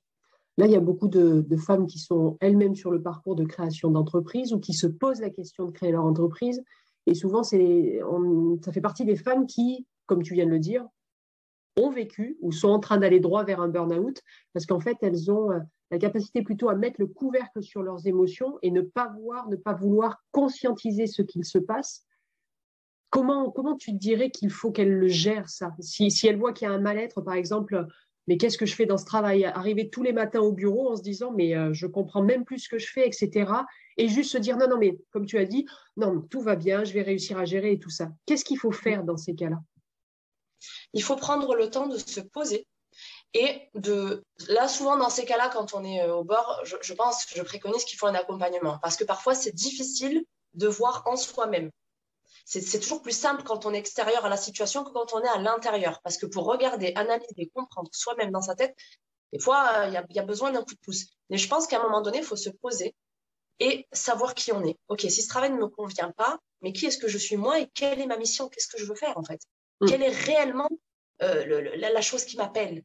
[0.57, 3.89] Là, il y a beaucoup de, femmes qui sont elles-mêmes sur le parcours de création
[3.89, 6.61] d'entreprise ou qui se posent la question de créer leur entreprise.
[7.07, 8.01] Et souvent, c'est,
[8.65, 10.85] ça fait partie des femmes qui, comme tu viens de le dire,
[11.77, 14.21] ont vécu ou sont en train d'aller droit vers un burn-out
[14.53, 15.59] parce qu'en fait, elles ont euh,
[15.91, 19.55] la capacité plutôt à mettre le couvercle sur leurs émotions et ne pas voir, ne
[19.55, 22.04] pas vouloir conscientiser ce qu'il se passe.
[23.09, 25.73] Comment, tu dirais qu'il faut qu'elles le gèrent, ça?
[25.79, 27.87] Si, elles voient qu'il y a un mal-être, par exemple,
[28.27, 29.45] mais qu'est-ce que je fais dans ce travail?
[29.45, 32.59] Arriver tous les matins au bureau en se disant, mais euh, je comprends même plus
[32.59, 33.51] ce que je fais, etc.
[33.97, 35.65] Et juste se dire, non, non, mais comme tu as dit,
[35.95, 38.09] non, tout va bien, je vais réussir à gérer et tout ça.
[38.25, 39.59] Qu'est-ce qu'il faut faire dans ces cas-là?
[40.93, 42.67] Il faut prendre le temps de se poser.
[43.33, 46.93] Et de là, souvent dans ces cas-là, quand on est euh, au bord, je, je
[46.93, 48.79] pense je préconise qu'il faut un accompagnement.
[48.81, 51.69] Parce que parfois, c'est difficile de voir en soi-même
[52.45, 55.27] c'est toujours plus simple quand on est extérieur à la situation que quand on est
[55.27, 55.99] à l'intérieur.
[56.03, 58.75] Parce que pour regarder, analyser, comprendre soi-même dans sa tête,
[59.33, 61.07] des fois, il y, a, besoin d'un coup de pouce.
[61.29, 62.95] Mais je pense qu'à un moment donné, il faut se poser
[63.59, 64.77] et savoir qui on est.
[64.89, 67.59] OK, si ce travail ne me convient pas, mais qui est-ce que je suis moi
[67.59, 68.47] et quelle est ma mission?
[68.47, 69.41] Qu'est-ce que je veux faire en fait?
[69.81, 69.87] Mm.
[69.87, 70.69] Quelle est réellement
[71.21, 72.83] euh, la, chose qui m'appelle?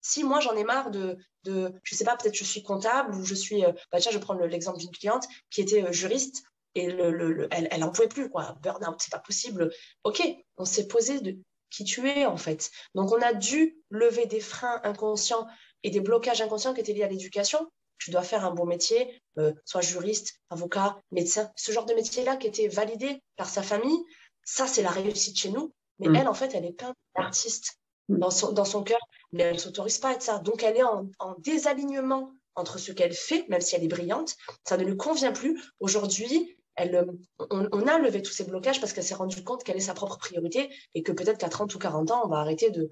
[0.00, 3.24] Si moi j'en ai marre de, de je sais pas, peut-être je suis comptable ou
[3.24, 6.42] je suis, euh, bah tiens, je vais prendre l'exemple d'une cliente qui était euh, juriste
[6.74, 8.56] et le, elle, elle en pouvait plus, quoi.
[8.62, 9.70] Burn-out, c'est pas possible.
[10.04, 10.22] Ok,
[10.56, 11.36] on s'est posé de
[11.70, 12.70] qui tu es, en fait.
[12.94, 15.46] Donc, on a dû lever des freins inconscients
[15.82, 17.70] et des blocages inconscients qui étaient liés à l'éducation.
[17.98, 22.36] Tu dois faire un bon métier, euh, soit juriste, avocat, médecin, ce genre de métier-là
[22.36, 23.98] qui était validé par sa famille.
[24.44, 25.72] Ça, c'est la réussite chez nous.
[25.98, 26.16] Mais mm.
[26.16, 28.18] elle, en fait, elle est plein d'artistes mm.
[28.18, 29.00] dans son, dans son cœur,
[29.32, 30.38] mais elle ne s'autorise pas à être ça.
[30.38, 34.36] Donc, elle est en, en désalignement entre ce qu'elle fait, même si elle est brillante.
[34.64, 35.62] Ça ne lui convient plus.
[35.80, 37.04] Aujourd'hui, euh,
[37.50, 40.18] on, a levé tous ces blocages parce qu'elle s'est rendue compte qu'elle est sa propre
[40.18, 42.90] priorité et que peut-être qu'à 30 ou 40 ans, on va arrêter de,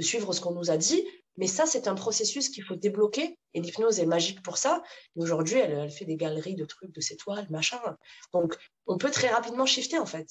[0.00, 1.06] suivre ce qu'on nous a dit.
[1.38, 4.82] Mais ça, c'est un processus qu'il faut débloquer et l'hypnose est magique pour ça.
[5.16, 7.80] aujourd'hui, elle, elle, fait des galeries de trucs, de ses toiles, machin.
[8.34, 10.28] Donc, on peut très rapidement shifter en fait.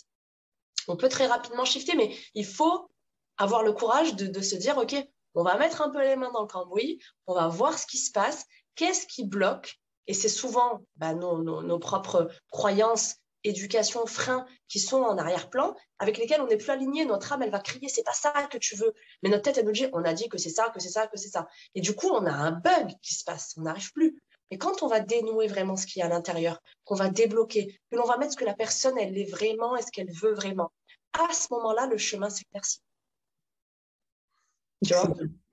[0.87, 2.89] On peut très rapidement shifter, mais il faut
[3.37, 4.95] avoir le courage de, de se dire, OK,
[5.33, 7.97] on va mettre un peu les mains dans le cambouis, on va voir ce qui
[7.97, 8.45] se passe,
[8.75, 15.17] qu'est-ce qui bloque et c'est souvent bah, nos, propres croyances, éducation, freins qui sont en
[15.17, 17.05] arrière-plan, avec lesquels on n'est plus aligné.
[17.05, 18.93] Notre âme, elle va crier, c'est pas ça que tu veux.
[19.23, 21.07] Mais notre tête, elle nous dit, on a dit que c'est ça, que c'est ça,
[21.07, 21.47] que c'est ça.
[21.75, 23.53] Et du coup, on a un bug qui se passe.
[23.57, 24.21] On n'arrive plus.
[24.51, 27.79] Et quand on va dénouer vraiment ce qu'il y a à l'intérieur, qu'on va débloquer,
[27.89, 30.33] que l'on va mettre ce que la personne, elle est vraiment et ce qu'elle veut
[30.33, 30.71] vraiment,
[31.13, 32.81] à ce moment-là, le chemin s'éclaircit.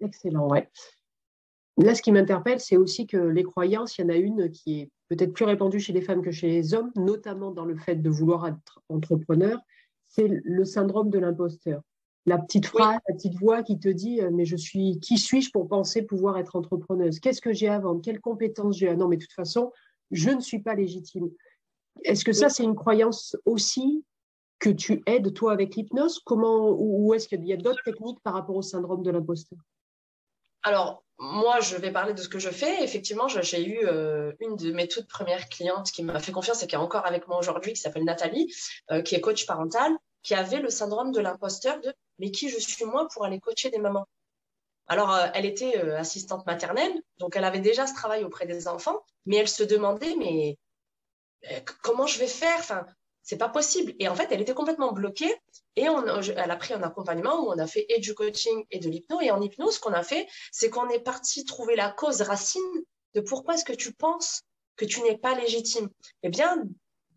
[0.00, 0.68] Excellent, ouais.
[1.78, 4.80] Là, ce qui m'interpelle, c'est aussi que les croyances, il y en a une qui
[4.80, 7.96] est peut-être plus répandue chez les femmes que chez les hommes, notamment dans le fait
[7.96, 9.60] de vouloir être entrepreneur,
[10.08, 11.82] c'est le syndrome de l'imposteur.
[12.26, 15.50] La petite phrase, la petite voix qui te dit euh, mais je suis qui suis-je
[15.50, 17.20] pour penser pouvoir être entrepreneuse?
[17.20, 18.02] Qu'est-ce que j'ai à vendre?
[18.02, 19.72] Quelles compétences j'ai Non, mais de toute façon,
[20.10, 21.30] je ne suis pas légitime.
[22.02, 24.04] Est-ce que ça, c'est une croyance aussi
[24.58, 26.20] que tu aides toi avec l'hypnose?
[26.24, 29.58] Comment ou est-ce qu'il y a d'autres techniques par rapport au syndrome de l'imposteur?
[30.64, 32.82] Alors, moi, je vais parler de ce que je fais.
[32.82, 36.68] Effectivement, j'ai eu euh, une de mes toutes premières clientes qui m'a fait confiance et
[36.68, 38.54] qui est encore avec moi aujourd'hui, qui s'appelle Nathalie,
[38.92, 42.58] euh, qui est coach parental, qui avait le syndrome de l'imposteur de mais qui je
[42.58, 44.06] suis moi pour aller coacher des mamans?
[44.86, 49.04] Alors, euh, elle était assistante maternelle, donc elle avait déjà ce travail auprès des enfants,
[49.26, 50.56] mais elle se demandait mais
[51.82, 52.84] comment je vais faire?
[53.28, 53.94] C'est pas possible.
[53.98, 55.30] Et en fait, elle était complètement bloquée.
[55.76, 58.78] Et on, elle a pris un accompagnement où on a fait et du coaching et
[58.78, 59.22] de l'hypnose.
[59.22, 62.62] Et en hypnose, ce qu'on a fait, c'est qu'on est parti trouver la cause racine
[63.14, 64.44] de pourquoi est-ce que tu penses
[64.76, 65.90] que tu n'es pas légitime.
[66.22, 66.56] Eh bien,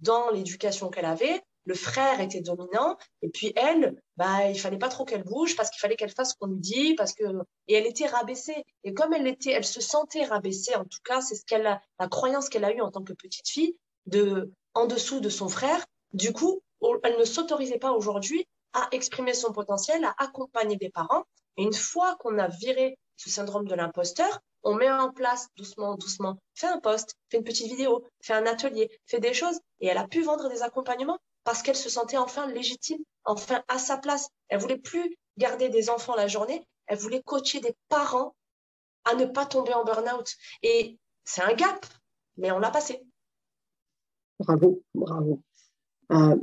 [0.02, 4.90] dans l'éducation qu'elle avait, le frère était dominant et puis elle, bah, il fallait pas
[4.90, 7.24] trop qu'elle bouge parce qu'il fallait qu'elle fasse ce qu'on lui dit parce que
[7.70, 11.22] et elle était rabaissée et comme elle était, elle se sentait rabaissée en tout cas,
[11.22, 14.88] c'est ce qu'elle la croyance qu'elle a eue en tant que petite fille de en
[14.88, 15.86] dessous de son frère.
[16.14, 16.62] Du coup,
[17.04, 21.24] elle ne s'autorisait pas aujourd'hui à exprimer son potentiel, à accompagner des parents.
[21.58, 26.38] Une fois qu'on a viré ce syndrome de l'imposteur, on met en place doucement, doucement,
[26.56, 29.98] fait un post, fait une petite vidéo, fait un atelier, fait des choses, et elle
[29.98, 34.30] a pu vendre des accompagnements parce qu'elle se sentait enfin légitime, enfin à sa place.
[34.50, 38.36] Elle voulait plus garder des enfants la journée, elle voulait coacher des parents
[39.06, 40.36] à ne pas tomber en burn-out.
[40.62, 41.86] Et c'est un gap,
[42.38, 43.02] mais on l'a passé.
[44.40, 45.42] Bravo, bravo.
[46.12, 46.36] Euh,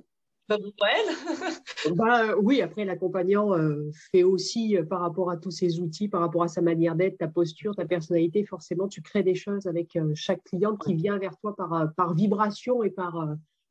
[1.95, 6.23] bah, oui, après l'accompagnant euh, fait aussi euh, par rapport à tous ses outils, par
[6.23, 9.99] rapport à sa manière d'être, ta posture, ta personnalité, forcément tu crées des choses avec
[10.15, 13.29] chaque cliente qui vient vers toi par, par vibration et par,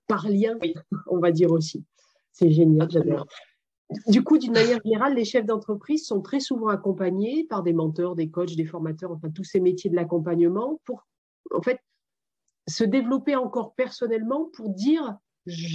[0.08, 0.58] par lien,
[1.08, 1.84] on va dire aussi.
[2.32, 3.26] C'est génial, j'adore.
[4.08, 8.16] Du coup, d'une manière générale, les chefs d'entreprise sont très souvent accompagnés par des mentors,
[8.16, 11.08] des coachs, des formateurs, enfin tous ces métiers de l'accompagnement pour,
[11.54, 11.80] en fait,
[12.68, 15.18] se développer encore personnellement pour dire,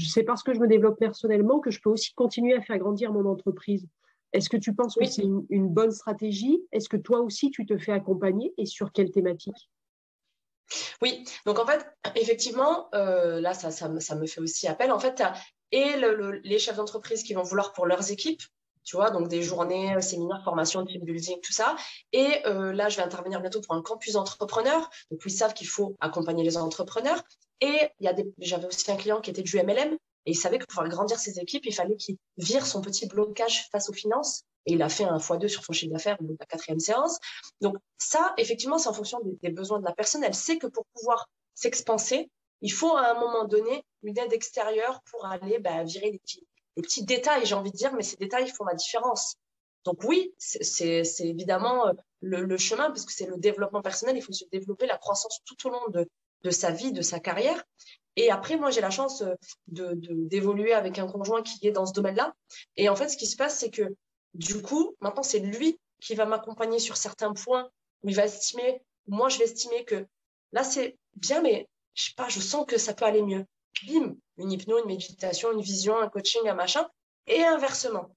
[0.09, 3.13] c'est parce que je me développe personnellement que je peux aussi continuer à faire grandir
[3.13, 3.87] mon entreprise.
[4.33, 6.63] Est-ce que tu penses que c'est une, bonne stratégie?
[6.73, 8.55] Est-ce que toi aussi, tu te fais accompagner?
[8.57, 9.69] Et sur quelle thématique?
[11.03, 14.91] Oui, donc en fait, effectivement, euh, là, ça, ça, me fait aussi appel.
[14.91, 15.23] En fait,
[15.71, 15.97] et
[16.45, 18.43] les chefs d'entreprise qui vont vouloir pour leurs équipes,
[18.85, 21.77] tu vois, donc des journées, euh, séminaires, formations, team building, tout ça.
[22.13, 24.91] Et euh, là, je vais intervenir bientôt pour un campus entrepreneur.
[25.11, 27.23] Donc, ils savent qu'il faut accompagner les entrepreneurs.
[27.63, 29.97] Et il y a j'avais aussi un client qui était du MLM
[30.27, 33.07] et il savait que pour faire grandir ses équipes, il fallait qu'il vire son petit
[33.07, 34.43] blocage face aux finances.
[34.67, 36.81] Et il a fait un x2 sur son chiffre d'affaires au bout de la quatrième
[36.81, 37.19] séance.
[37.61, 40.25] Donc, ça, effectivement, c'est en fonction des, besoins de la personne.
[40.25, 42.31] Elle sait que pour pouvoir s'expanser,
[42.63, 46.47] il faut à un moment donné une aide extérieure pour aller bah, virer les petits,
[46.77, 49.37] les petits détails, j'ai envie de dire, mais ces détails font la différence.
[49.85, 54.33] Donc oui, c'est évidemment euh, le, chemin, parce que c'est le développement personnel, il faut
[54.33, 56.09] se développer la croissance tout au long de,
[56.45, 57.65] de sa vie, de sa carrière.
[58.17, 59.35] Et après, moi, j'ai la chance euh,
[59.69, 62.35] de, d'évoluer avec un conjoint qui est dans ce domaine-là.
[62.77, 63.95] Et en fait, ce qui se passe, c'est que
[64.35, 67.71] du coup, maintenant, c'est lui qui va m'accompagner sur certains points
[68.03, 70.07] où il va estimer, moi, je vais estimer que
[70.53, 73.45] là, c'est bien, mais je sais pas, je sens que ça peut aller mieux
[73.87, 76.87] bim, une hypno, une méditation, une vision, un coaching, un machin,
[77.27, 78.15] et inversement.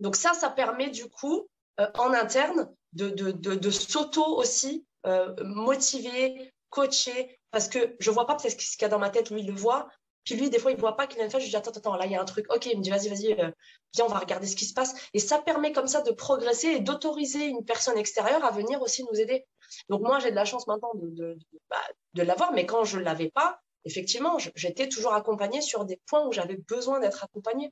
[0.00, 1.48] Donc ça, ça permet du coup,
[1.80, 8.26] euh, en interne, de, de, de, s'auto aussi euh, motiver, coacher, parce que je vois
[8.26, 9.88] pas peut-être ce qu'il y a dans ma tête, lui, il le voit.
[10.24, 11.70] Puis lui, des fois, il voit pas qu'il a une fois, je lui dis, attends,
[11.70, 12.46] attends, là, il y a un truc.
[12.52, 13.50] OK, il me dit, vas-y, vas-y, euh,
[13.94, 14.94] viens, on va regarder ce qui se passe.
[15.12, 19.04] Et ça permet comme ça de progresser et d'autoriser une personne extérieure à venir aussi
[19.04, 19.46] nous aider.
[19.88, 21.76] Donc moi, j'ai de la chance maintenant de, de, de, bah,
[22.14, 26.32] de l'avoir, mais quand je l'avais pas, effectivement, j'étais toujours accompagnée sur des points où
[26.32, 27.70] j'avais besoin d'être accompagnée.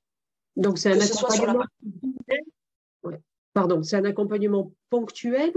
[0.56, 1.64] Donc, c'est un accompagnement.
[3.54, 5.52] Pardon, c'est un accompagnement ponctuel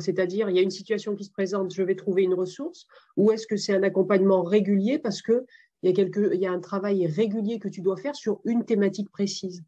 [0.00, 3.32] c'est-à-dire il y a une situation qui se présente, je vais trouver une ressource, ou
[3.32, 5.46] est-ce que c'est un accompagnement régulier parce que
[5.82, 9.10] il y a y a un travail régulier que tu dois faire sur une thématique
[9.10, 9.64] précise?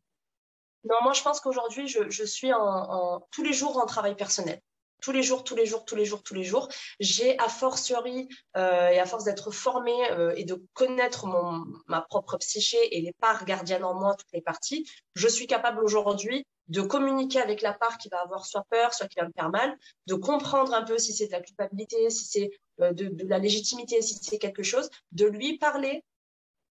[0.85, 4.61] Non, moi je pense qu'aujourd'hui je, je, suis en, tous les jours en travail personnel
[5.01, 6.69] tous les jours, tous les jours, tous les jours, tous les jours.
[6.99, 12.01] J'ai, à fortiori, euh, et à force d'être formée euh, et de connaître mon, ma
[12.01, 16.47] propre psyché et les parts gardiennes en moi, toutes les parties, je suis capable aujourd'hui
[16.69, 19.51] de communiquer avec la part qui va avoir soit peur, soit qui va me faire
[19.51, 22.51] mal, de comprendre un peu si c'est de la culpabilité, si c'est
[22.81, 26.03] euh, de, de la légitimité, si c'est quelque chose, de lui parler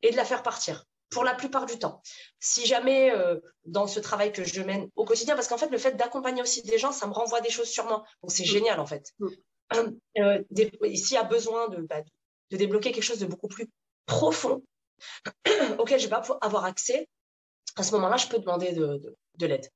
[0.01, 2.01] et de la faire partir pour la plupart du temps.
[2.39, 5.77] Si jamais euh, dans ce travail que je mène au quotidien, parce qu'en fait, le
[5.77, 8.03] fait d'accompagner aussi des gens, ça me renvoie des choses sur moi.
[8.21, 8.47] Donc, c'est mm.
[8.47, 9.13] génial, en fait.
[9.19, 9.27] Mm.
[10.19, 10.43] Euh,
[10.93, 12.01] S'il y a besoin de, bah,
[12.51, 13.67] de débloquer quelque chose de beaucoup plus
[14.05, 14.61] profond,
[15.79, 17.07] auquel je ne vais pas avoir accès,
[17.75, 19.01] à ce moment-là, je peux demander de,
[19.35, 19.67] de, l'aide.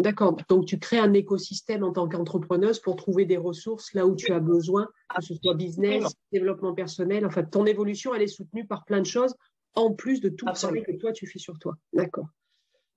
[0.00, 0.36] D'accord.
[0.48, 4.32] Donc, tu crées un écosystème en tant qu'entrepreneuse pour trouver des ressources là où tu
[4.32, 7.26] as besoin, que ce soit business, développement personnel.
[7.26, 9.34] Enfin, ton évolution, elle est soutenue par plein de choses
[9.74, 11.76] en plus de tout le travail que toi tu fais sur toi.
[11.92, 12.26] D'accord.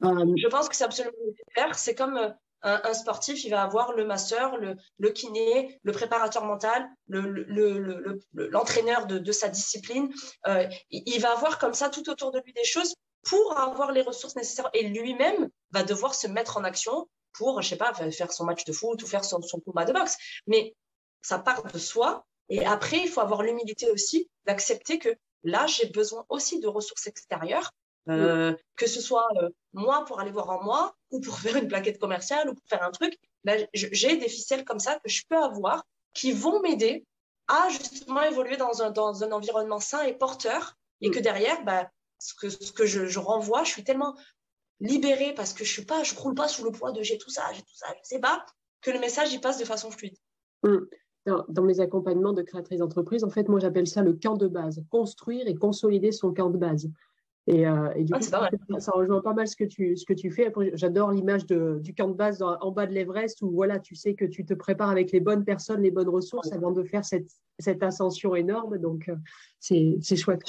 [0.03, 1.75] Euh, je pense que c'est absolument nécessaire.
[1.75, 2.29] C'est comme euh,
[2.61, 9.13] un, sportif, il va avoir le masseur, le, le kiné, le préparateur mental, l'entraîneur le,
[9.13, 10.09] de, de, sa discipline.
[10.47, 14.01] Euh, il va avoir comme ça tout autour de lui des choses pour avoir les
[14.01, 14.69] ressources nécessaires.
[14.73, 18.63] Et lui-même va devoir se mettre en action pour, je sais pas, faire son match
[18.65, 20.17] de foot ou faire son, son combat de boxe.
[20.47, 20.75] Mais
[21.21, 22.25] ça part de soi.
[22.49, 25.09] Et après, il faut avoir l'humilité aussi d'accepter que
[25.43, 27.71] là, j'ai besoin aussi de ressources extérieures,
[28.09, 31.67] euh, que ce soit euh, moi pour aller voir en moi ou pour faire une
[31.67, 33.17] plaquette commerciale ou pour faire un truc.
[33.73, 35.83] j'ai des ficelles comme ça que je peux avoir
[36.13, 37.05] qui vont m'aider
[37.47, 41.89] à justement évoluer dans un, dans un environnement sain et porteur et que derrière, bah,
[42.23, 44.15] ce que, ce que je, je renvoie, je suis tellement
[44.79, 47.29] libérée parce que je suis pas, je roule pas sous le poids de j'ai tout
[47.29, 48.45] ça, j'ai tout ça, je sais pas,
[48.81, 50.15] que le message il passe de façon fluide.
[50.63, 50.77] Mmh.
[51.25, 54.83] Dans, mes accompagnements de créatrices d'entreprise, en fait, moi j'appelle ça le camp de base,
[54.89, 56.89] construire et consolider son camp de base.
[57.47, 60.31] Et, euh, du ah, coup, ça, rejoint pas mal ce que tu, ce que tu
[60.31, 60.51] fais.
[60.73, 64.25] J'adore l'image du camp de base en bas de l'Everest où voilà, tu sais que
[64.25, 67.83] tu te prépares avec les bonnes personnes, les bonnes ressources avant de faire cette, cette
[67.83, 68.77] ascension énorme.
[68.77, 69.15] Donc, euh,
[69.59, 70.41] c'est chouette.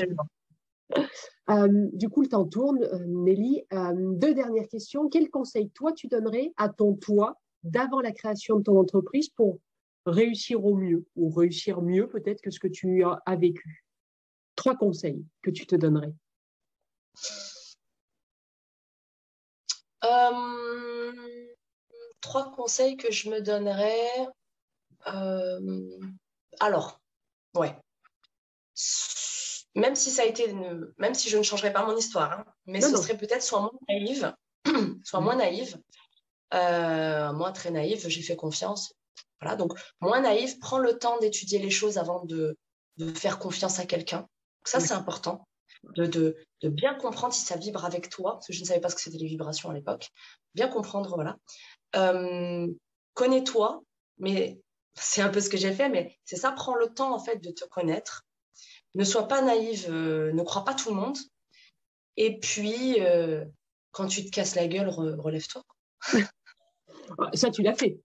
[1.50, 2.82] Euh, du coup, le temps tourne.
[2.82, 5.08] Euh, Nelly, deux dernières questions.
[5.08, 9.58] Quel conseil, toi, tu donnerais à ton toi d'avant la création de ton entreprise pour
[10.06, 13.84] réussir au mieux ou réussir mieux peut-être que ce que tu as vécu?
[14.56, 16.12] Trois conseils que tu te donnerais.
[22.20, 24.28] trois conseils que je me donnerais.
[26.60, 27.00] alors,
[27.56, 27.74] ouais
[29.74, 30.52] même si ça a été,
[30.98, 33.72] même si je ne changerais pas mon histoire, hein, mais ce serait peut-être soit moins
[33.88, 34.34] naïve,
[35.04, 35.78] soit moins naïve,
[36.54, 38.94] euh, moins très naïve, j'ai fait confiance.
[39.40, 42.56] Voilà, donc moins naïve, prends le temps d'étudier les choses avant de,
[43.16, 44.28] faire confiance à quelqu'un.
[44.64, 45.46] Ça, c'est important.
[45.96, 46.36] De, de,
[46.68, 49.02] bien comprendre si ça vibre avec toi, parce que je ne savais pas ce que
[49.02, 50.08] c'était les vibrations à l'époque.
[50.54, 51.36] Bien comprendre, voilà.
[51.96, 52.66] Euh,
[53.12, 53.82] connais-toi,
[54.18, 54.60] mais
[54.94, 57.36] c'est un peu ce que j'ai fait, mais c'est ça, prends le temps en fait
[57.38, 58.23] de te connaître,
[58.94, 61.18] ne sois pas naïve, euh, ne crois pas tout le monde.
[62.16, 63.44] Et puis, euh,
[63.90, 65.62] quand tu te casses la gueule, relève-toi.
[67.34, 67.98] Ça, tu l'as fait.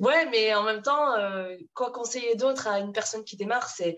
[0.00, 3.96] Ouais, mais en même temps, euh, quoi conseiller d'autre à une personne qui démarre, c'est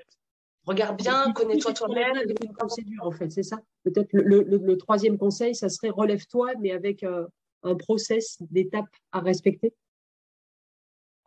[0.64, 2.16] regarde bien, connais-toi toi-même.
[2.16, 3.58] Avec une procédure, en fait, c'est ça.
[3.82, 9.74] Peut-être le, troisième conseil, ça serait relève-toi, mais avec un process d'étapes à respecter.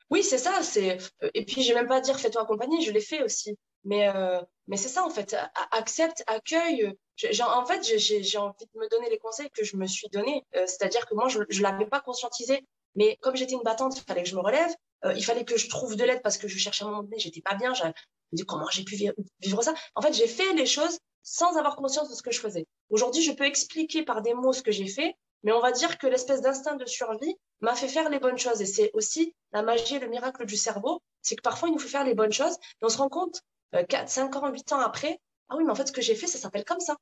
[0.10, 0.62] Oui, c'est ça.
[0.63, 0.98] C'est
[1.34, 3.58] et puis j'ai même pas dire fais-toi accompagner, je l'ai fait aussi.
[3.84, 5.36] Mais, euh, mais c'est ça, en fait.
[5.72, 6.93] Accepte, accueille.
[7.41, 10.46] en fait, j'ai envie de me donner les conseils que je me suis donnés.
[10.56, 12.65] Euh, c'est-à-dire que moi, je ne l'avais pas conscientisé.
[12.96, 14.76] Mais comme j'étais une battante, il fallait que je me relève.
[15.06, 17.04] Euh, il fallait que je trouve de l'aide parce que je cherchais à un moment
[17.04, 17.74] donné, j'étais pas bien.
[17.74, 17.91] Je me
[18.34, 19.74] dit comment j'ai pu vivre, ça?
[19.96, 22.65] En fait, j'ai fait les choses sans avoir conscience de ce que je faisais.
[22.89, 25.97] Aujourd'hui, je peux expliquer par des mots ce que j'ai fait, mais on va dire
[25.97, 28.62] que l'espèce d'instinct de survie m'a fait faire les bonnes choses.
[28.62, 31.80] Et c'est aussi la magie et le miracle du cerveau, c'est que parfois il nous
[31.80, 34.80] fait faire les bonnes choses, et on se rend compte 4, 5 ans, 8 ans
[34.80, 35.19] après,
[35.50, 36.97] ah oui, mais en fait, ce que j'ai fait, ça s'appelle comme ça.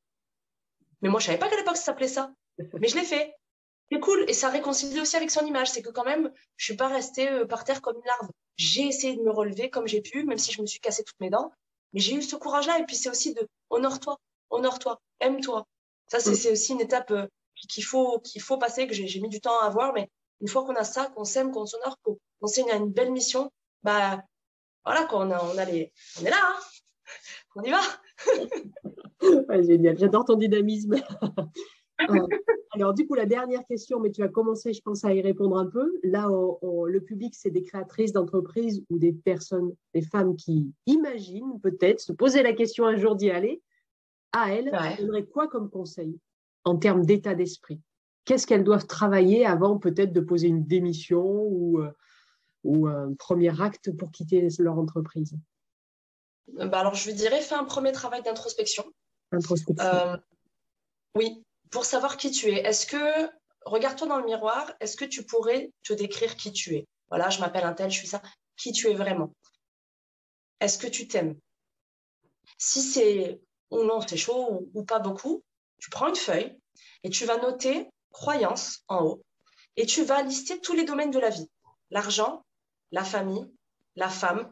[1.01, 2.31] Mais moi, je savais pas qu'à l'époque, ça s'appelait ça.
[2.79, 3.35] Mais je l'ai fait.
[3.91, 4.25] C'est cool.
[4.27, 5.71] Et ça réconcilie aussi avec son image.
[5.71, 8.29] C'est que quand même, je suis pas restée euh, par terre comme une larve.
[8.57, 11.19] J'ai essayé de me relever comme j'ai pu, même si je me suis cassé toutes
[11.19, 11.51] mes dents.
[11.93, 12.79] Mais j'ai eu ce courage-là.
[12.79, 14.17] Et puis, c'est aussi de honore-toi,
[14.49, 15.67] honore-toi, aime-toi.
[16.07, 16.53] Ça, c'est mm.
[16.53, 17.27] aussi une étape euh,
[17.69, 19.93] qu'il faut, qu'il faut passer, que j'ai mis du temps à avoir.
[19.93, 20.09] Mais
[20.41, 23.51] une fois qu'on a ça, qu'on s'aime, qu'on s'honore, qu'on signe à une belle mission,
[23.83, 24.21] bah,
[24.83, 25.91] voilà, on, a, on, a les...
[26.21, 26.59] on est là, hein
[27.55, 27.81] on y va.
[29.63, 30.95] génial, j'adore ton dynamisme.
[32.09, 32.27] Euh,
[32.71, 35.57] alors, du coup, la dernière question, mais tu as commencé, je pense, à y répondre
[35.57, 35.97] un peu.
[36.03, 42.01] Là, le public, c'est des créatrices d'entreprises ou des personnes, des femmes qui imaginent peut-être
[42.01, 43.61] se poser la question un jour d'y aller.
[44.33, 44.69] À elles,
[45.09, 45.23] ouais.
[45.23, 46.19] quoi comme conseil?
[46.65, 47.81] En termes d'état d'esprit
[48.25, 51.91] Qu'est-ce qu'elles doivent travailler avant peut-être de poser une démission ou, euh,
[52.63, 55.35] ou un premier acte pour quitter leur entreprise?
[56.47, 58.83] Bah Alors, je lui dirais, fais un premier travail d'introspection.
[59.31, 59.85] Introspection.
[59.85, 60.17] Euh,
[61.15, 62.61] oui, pour savoir qui tu es.
[62.61, 63.29] Est-ce que,
[63.65, 66.87] regarde-toi dans le miroir, est-ce que tu pourrais te décrire qui tu es?
[67.09, 68.23] Voilà, je m'appelle un tel, je suis ça.
[68.57, 69.33] Qui tu es vraiment?
[70.59, 71.37] Est-ce que tu t'aimes?
[72.57, 75.43] Si c'est ou non, c'est chaud ou pas beaucoup,
[75.85, 76.59] tu prends une feuille
[77.03, 79.21] et tu vas noter croyance en haut
[79.75, 81.47] et tu vas lister tous les domaines de la vie.
[81.91, 82.43] L'argent,
[82.91, 83.45] la famille,
[83.95, 84.51] la femme,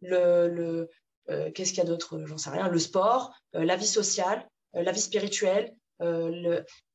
[0.00, 0.88] le,
[1.28, 2.24] euh, qu'est-ce qu'il y a d'autre?
[2.24, 2.68] J'en sais rien.
[2.68, 5.74] Le sport, euh, la vie sociale, euh, la vie spirituelle.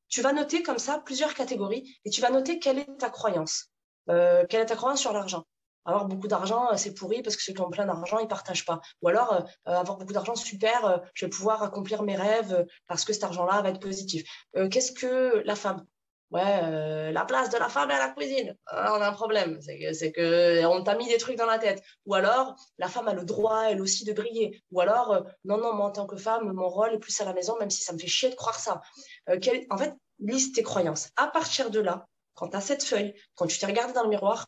[0.08, 3.70] Tu vas noter comme ça plusieurs catégories et tu vas noter quelle est ta croyance.
[4.06, 5.44] quelle est ta croyance sur l'argent
[5.86, 8.80] avoir beaucoup d'argent, c'est pourri parce que ceux qui ont plein d'argent, ils partagent pas.
[9.02, 13.24] Ou alors, avoir beaucoup d'argent, super, je vais pouvoir accomplir mes rêves parce que cet
[13.24, 14.28] argent-là va être positif.
[14.70, 15.86] Qu'est-ce que la femme?
[16.32, 18.56] Ouais, euh, la place de la femme à la cuisine.
[18.66, 19.60] Ah, on a un problème.
[19.60, 21.82] C'est que, on t'a mis des trucs dans la tête.
[22.04, 24.60] Ou alors, la femme a le droit, elle aussi, de briller.
[24.72, 27.24] Ou alors, euh, non, non, moi, en tant que femme, mon rôle est plus à
[27.24, 28.80] la maison, même si ça me fait chier de croire ça.
[29.28, 29.38] Euh,
[29.70, 31.10] en fait, liste tes croyances.
[31.16, 34.08] À partir de là, quand tu as cette feuille, quand tu t'es regardé dans le
[34.08, 34.46] miroir,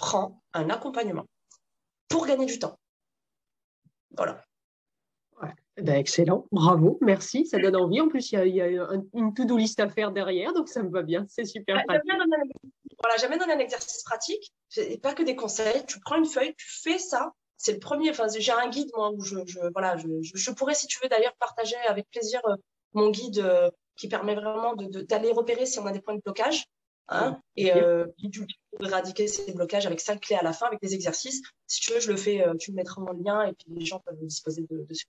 [0.00, 1.26] prends un accompagnement
[2.08, 2.78] pour gagner du temps.
[4.16, 4.42] Voilà.
[5.76, 8.00] Eh ben, excellent, bravo, merci, ça donne envie.
[8.02, 8.66] En plus, il y a,
[9.14, 11.82] une to-do list à faire derrière, donc ça me va bien, c'est super.
[11.88, 12.02] Jamais
[13.02, 15.86] voilà, jamais donner un exercice pratique, et pas que des conseils.
[15.86, 17.32] Tu prends une feuille, tu fais ça.
[17.56, 18.10] C'est le premier.
[18.10, 19.38] Enfin, j'ai un guide moi où je,
[19.72, 22.56] voilà, je, pourrais, si tu veux d'ailleurs, partager avec plaisir euh,
[22.92, 26.66] mon guide euh, qui permet vraiment d'aller repérer si on a des points de blocage.
[27.10, 28.46] Hein, et euh, du
[28.80, 31.42] éradiquer ces blocages avec cinq clés à la fin, avec des exercices.
[31.66, 34.00] Si tu veux, je le fais, tu me mettras mon lien et puis les gens
[34.00, 35.06] peuvent disposer de, dessus.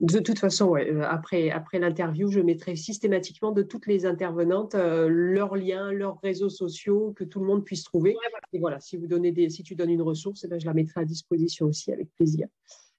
[0.00, 5.06] De toute façon, euh, après, après l'interview, je mettrai systématiquement de toutes les intervenantes euh,
[5.08, 8.16] leurs liens, leurs réseaux sociaux, que tout le monde puisse trouver.
[8.52, 10.74] Et voilà, si, vous donnez des, si tu donnes une ressource, eh ben, je la
[10.74, 12.48] mettrai à disposition aussi avec plaisir.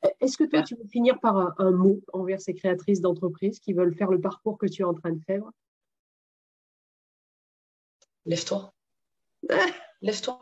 [0.05, 3.59] Euh, est-ce que toi, tu veux finir par un, un mot envers ces créatrices d'entreprises
[3.59, 5.43] qui veulent faire le parcours que tu es en train de faire?
[8.25, 8.73] Lève-toi.
[10.01, 10.41] Lève-toi.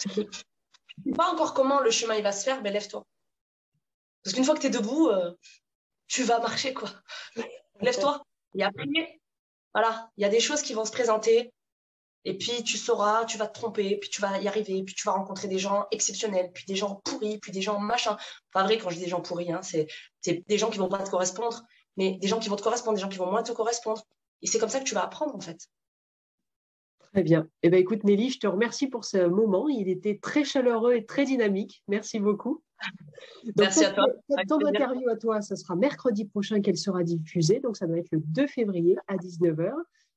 [0.00, 3.04] Je ne sais pas encore comment le chemin il va se faire, mais lève-toi.
[4.22, 5.32] Parce qu'une fois que tu es debout, euh,
[6.08, 6.90] tu vas marcher, quoi.
[7.80, 8.22] Lève-toi.
[8.58, 9.20] Et après,
[9.72, 11.52] voilà, il y a des choses qui vont se présenter.
[12.24, 15.06] Et puis, tu sauras, tu vas te tromper, puis tu vas y arriver, puis tu
[15.06, 18.16] vas rencontrer des gens exceptionnels, puis des gens pourris, puis des gens machin.
[18.52, 19.86] Pas vrai, quand je dis des gens pourris, hein, c'est
[20.24, 21.62] des gens qui vont pas te correspondre,
[21.96, 24.02] mais des gens qui vont te correspondre, des gens qui vont moins te correspondre.
[24.42, 25.68] Et c'est comme ça que tu vas apprendre, en fait.
[27.16, 27.48] Très bien.
[27.62, 29.70] Eh bien, écoute, Nelly, je te remercie pour ce moment.
[29.70, 31.82] Il était très chaleureux et très dynamique.
[31.88, 32.62] Merci beaucoup.
[33.56, 34.04] Merci à toi.
[34.46, 37.60] Ton interview à toi, ce sera mercredi prochain qu'elle sera diffusée.
[37.60, 39.72] Donc, ça doit être le 2 février à 19h.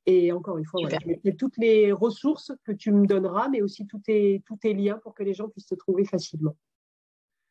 [0.08, 4.00] Et encore une fois, mettrai toutes les ressources que tu me donneras, mais aussi tous
[4.00, 6.58] tes, tous tes liens pour que les gens puissent te trouver facilement.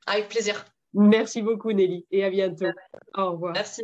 [0.05, 0.63] Avec plaisir.
[0.93, 2.67] Merci beaucoup, Nelly, et à bientôt.
[3.17, 3.55] Au revoir.
[3.55, 3.83] Merci.